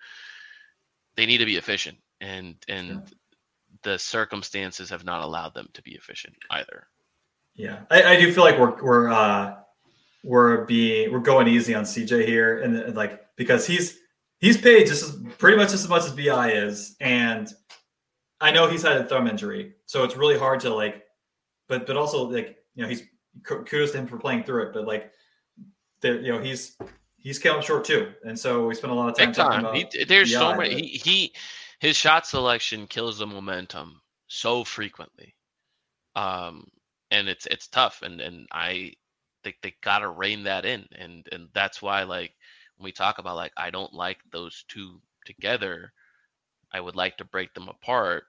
[1.16, 3.01] they need to be efficient, and and yeah.
[3.83, 6.87] the circumstances have not allowed them to be efficient either.
[7.55, 9.55] Yeah, I, I do feel like we're we're uh,
[10.25, 13.99] we're being we're going easy on CJ here, and, and like because he's
[14.39, 17.49] he's paid just as pretty much just as much as Bi is, and
[18.41, 21.05] I know he's had a thumb injury, so it's really hard to like,
[21.68, 23.03] but but also like you know he's
[23.43, 25.12] kudos to him for playing through it, but like
[26.01, 26.77] there you know he's
[27.18, 29.29] he's came up short too, and so we spent a lot of time.
[29.29, 29.75] Big time.
[29.75, 30.75] He, there's so many.
[30.75, 31.35] He, he
[31.81, 35.35] his shot selection kills the momentum so frequently,
[36.16, 36.66] um,
[37.11, 38.95] and it's it's tough, and and I
[39.45, 42.33] they, they gotta rein that in and and that's why like
[42.77, 45.93] when we talk about like i don't like those two together
[46.72, 48.25] i would like to break them apart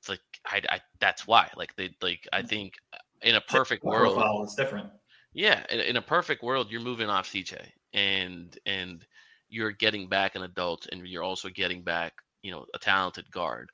[0.00, 2.48] it's like i, I that's why like they like i mm.
[2.48, 2.74] think
[3.22, 4.88] in a perfect world it's different
[5.32, 7.58] yeah in, in a perfect world you're moving off cj
[7.92, 9.06] and and
[9.48, 12.12] you're getting back an adult and you're also getting back
[12.42, 13.70] you know a talented guard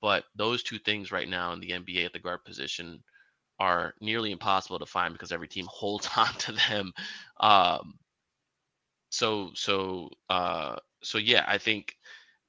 [0.00, 3.02] but those two things right now in the nba at the guard position
[3.62, 6.92] are nearly impossible to find because every team holds on to them.
[7.38, 7.94] Um,
[9.10, 11.94] so so uh, so yeah, I think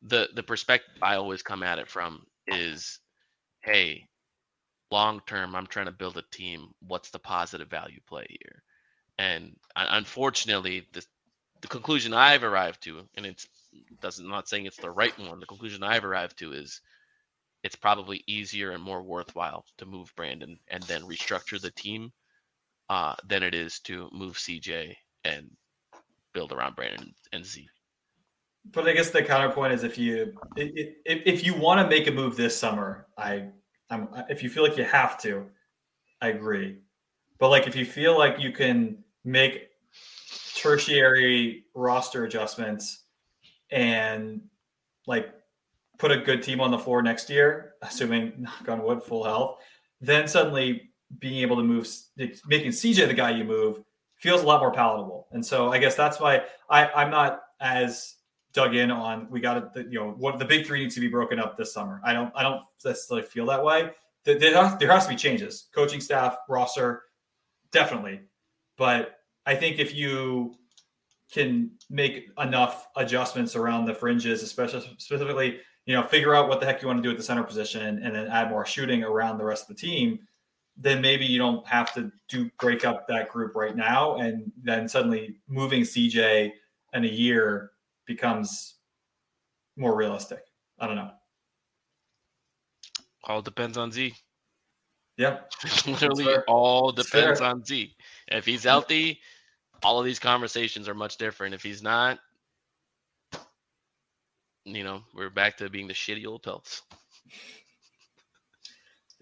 [0.01, 2.99] the the perspective I always come at it from is,
[3.61, 4.07] hey,
[4.93, 6.69] long term, I'm trying to build a team.
[6.87, 8.63] What's the positive value play here?
[9.17, 11.03] And unfortunately, the
[11.61, 13.47] the conclusion I've arrived to, and it's
[14.01, 15.39] doesn't not saying it's the right one.
[15.39, 16.81] The conclusion I've arrived to is
[17.63, 22.11] it's probably easier and more worthwhile to move Brandon and then restructure the team
[22.89, 25.49] uh, than it is to move CJ and
[26.33, 27.67] build around Brandon and Z.
[28.71, 32.11] But I guess the counterpoint is if you if, if you want to make a
[32.11, 33.49] move this summer, I
[33.93, 35.45] I'm if you feel like you have to,
[36.21, 36.79] I agree.
[37.39, 39.69] But like if you feel like you can make
[40.55, 43.03] tertiary roster adjustments
[43.71, 44.41] and
[45.07, 45.33] like
[45.97, 49.59] put a good team on the floor next year, assuming knock on wood, full health,
[50.01, 50.89] then suddenly
[51.19, 51.87] being able to move,
[52.17, 53.79] making CJ the guy you move
[54.17, 55.27] feels a lot more palatable.
[55.31, 58.15] And so I guess that's why I, I'm not as
[58.53, 61.07] dug in on we got to you know what the big three needs to be
[61.07, 62.01] broken up this summer.
[62.03, 63.91] I don't I don't necessarily feel that way.
[64.23, 67.03] There, there has to be changes, coaching staff, roster,
[67.71, 68.21] definitely.
[68.77, 70.55] But I think if you
[71.29, 76.65] can make enough adjustments around the fringes, especially specifically you know, figure out what the
[76.65, 79.37] heck you want to do at the center position and then add more shooting around
[79.37, 80.19] the rest of the team,
[80.77, 84.15] then maybe you don't have to do break up that group right now.
[84.15, 86.51] And then suddenly moving CJ
[86.93, 87.71] in a year
[88.05, 88.75] becomes
[89.77, 90.39] more realistic.
[90.79, 91.11] I don't know.
[93.25, 94.13] All depends on Z.
[95.17, 95.39] Yeah.
[95.87, 97.95] Literally all depends on Z.
[98.27, 99.19] If he's healthy,
[99.83, 101.53] all of these conversations are much different.
[101.53, 102.19] If he's not,
[104.65, 106.81] you know, we're back to being the shitty old pelts.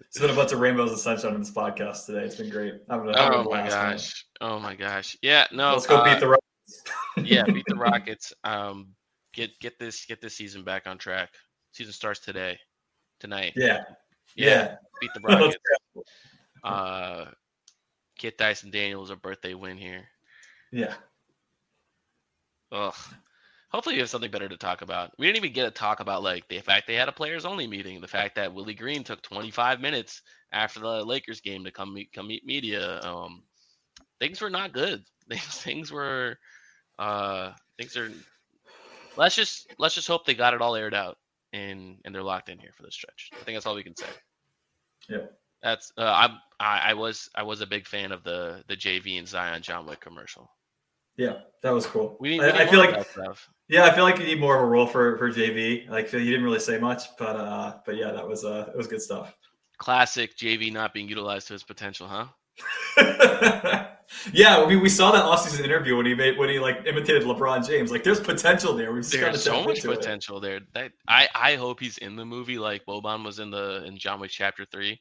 [0.00, 2.24] It's been a bunch of rainbows and sunshine in this podcast today.
[2.24, 2.74] It's been great.
[2.90, 4.26] I'm gonna, I'm oh my gosh!
[4.40, 5.16] Oh my gosh!
[5.22, 5.72] Yeah, no.
[5.72, 6.41] Let's go uh, beat the.
[7.22, 8.32] Yeah, beat the Rockets.
[8.44, 8.88] Um,
[9.32, 11.30] get get this get this season back on track.
[11.72, 12.58] Season starts today,
[13.20, 13.52] tonight.
[13.56, 13.82] Yeah.
[14.34, 14.76] Yeah, Yeah.
[15.00, 15.56] beat the Rockets.
[16.64, 17.24] uh,
[18.18, 20.04] Kit Dyson Daniels a birthday win here.
[20.70, 20.94] Yeah.
[22.70, 22.94] Ugh.
[23.70, 25.12] Hopefully, we have something better to talk about.
[25.18, 27.66] We didn't even get to talk about like the fact they had a players only
[27.66, 30.20] meeting, the fact that Willie Green took 25 minutes
[30.52, 33.00] after the Lakers game to come meet come meet media.
[33.00, 33.42] Um,
[34.20, 35.02] things were not good.
[35.28, 36.36] Things things were
[36.98, 38.10] uh things are.
[39.16, 41.18] Let's just let's just hope they got it all aired out
[41.52, 43.30] and and they're locked in here for the stretch.
[43.34, 44.06] I think that's all we can say.
[45.08, 45.26] Yeah.
[45.62, 49.18] That's uh, I'm I, I was I was a big fan of the the JV
[49.18, 50.50] and Zion John Wick commercial.
[51.16, 51.40] Yeah.
[51.62, 52.16] That was cool.
[52.20, 53.48] We, we I, need I feel like stuff.
[53.68, 55.88] yeah, I feel like you need more of a role for for JV.
[55.88, 58.86] Like he didn't really say much, but uh, but yeah, that was uh, it was
[58.86, 59.36] good stuff.
[59.78, 62.26] classic JV not being utilized to his potential, huh?
[64.32, 67.66] yeah, we, we saw that offseason interview when he made when he like imitated LeBron
[67.66, 67.90] James.
[67.90, 68.92] Like, there's potential there.
[68.92, 69.98] We just gotta There's so much into it.
[69.98, 70.60] potential there.
[70.74, 74.20] That I I hope he's in the movie like Boban was in the in John
[74.20, 75.00] Wick Chapter Three.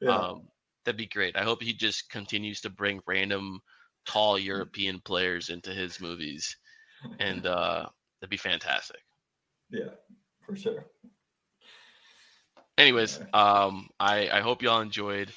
[0.00, 0.16] Yeah.
[0.16, 0.48] Um,
[0.84, 1.36] that'd be great.
[1.36, 3.60] I hope he just continues to bring random
[4.06, 6.56] tall European players into his movies,
[7.18, 7.86] and uh,
[8.20, 9.00] that'd be fantastic.
[9.70, 9.90] yeah,
[10.44, 10.86] for sure.
[12.78, 15.30] Anyways, um, I I hope y'all enjoyed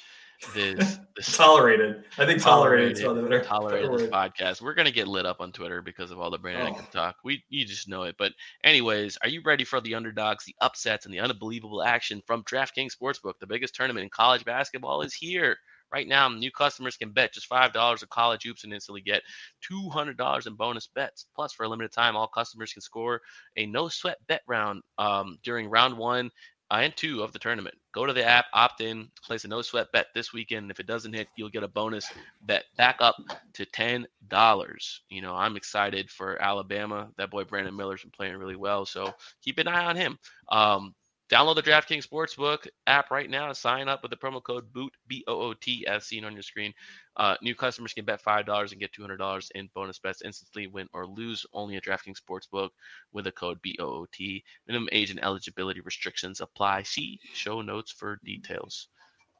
[0.54, 2.04] this this Tolerated.
[2.18, 3.02] I think tolerated.
[3.02, 3.44] Tolerated.
[3.46, 4.62] tolerated this podcast.
[4.62, 6.84] We're gonna get lit up on Twitter because of all the Brandon Oh.
[6.92, 7.16] talk.
[7.24, 8.16] We you just know it.
[8.18, 8.32] But
[8.64, 12.92] anyways, are you ready for the underdogs, the upsets, and the unbelievable action from DraftKings
[12.96, 13.34] Sportsbook?
[13.40, 15.56] The biggest tournament in college basketball is here.
[15.92, 19.22] Right now, new customers can bet just five dollars of college hoops and instantly get
[19.60, 21.26] two hundred dollars in bonus bets.
[21.34, 23.20] Plus, for a limited time, all customers can score
[23.56, 26.30] a no sweat bet round um, during round one
[26.70, 27.74] and two of the tournament.
[27.92, 30.70] Go to the app, opt in, place a no sweat bet this weekend.
[30.70, 32.10] If it doesn't hit, you'll get a bonus
[32.42, 33.16] bet back up
[33.54, 35.02] to ten dollars.
[35.10, 37.08] You know, I'm excited for Alabama.
[37.16, 39.12] That boy Brandon Miller's been playing really well, so
[39.42, 40.18] keep an eye on him.
[40.50, 40.94] Um,
[41.30, 43.52] download the DraftKings Sportsbook app right now.
[43.52, 46.42] Sign up with the promo code BOOT B O O T as seen on your
[46.42, 46.72] screen.
[47.16, 50.22] Uh, new customers can bet five dollars and get two hundred dollars in bonus bets
[50.22, 51.46] instantly, win or lose.
[51.52, 52.70] Only at DraftKings Sportsbook
[53.12, 54.42] with the code B O O T.
[54.66, 56.82] Minimum age and eligibility restrictions apply.
[56.82, 58.88] See show notes for details.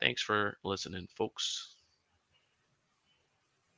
[0.00, 1.79] Thanks for listening, folks.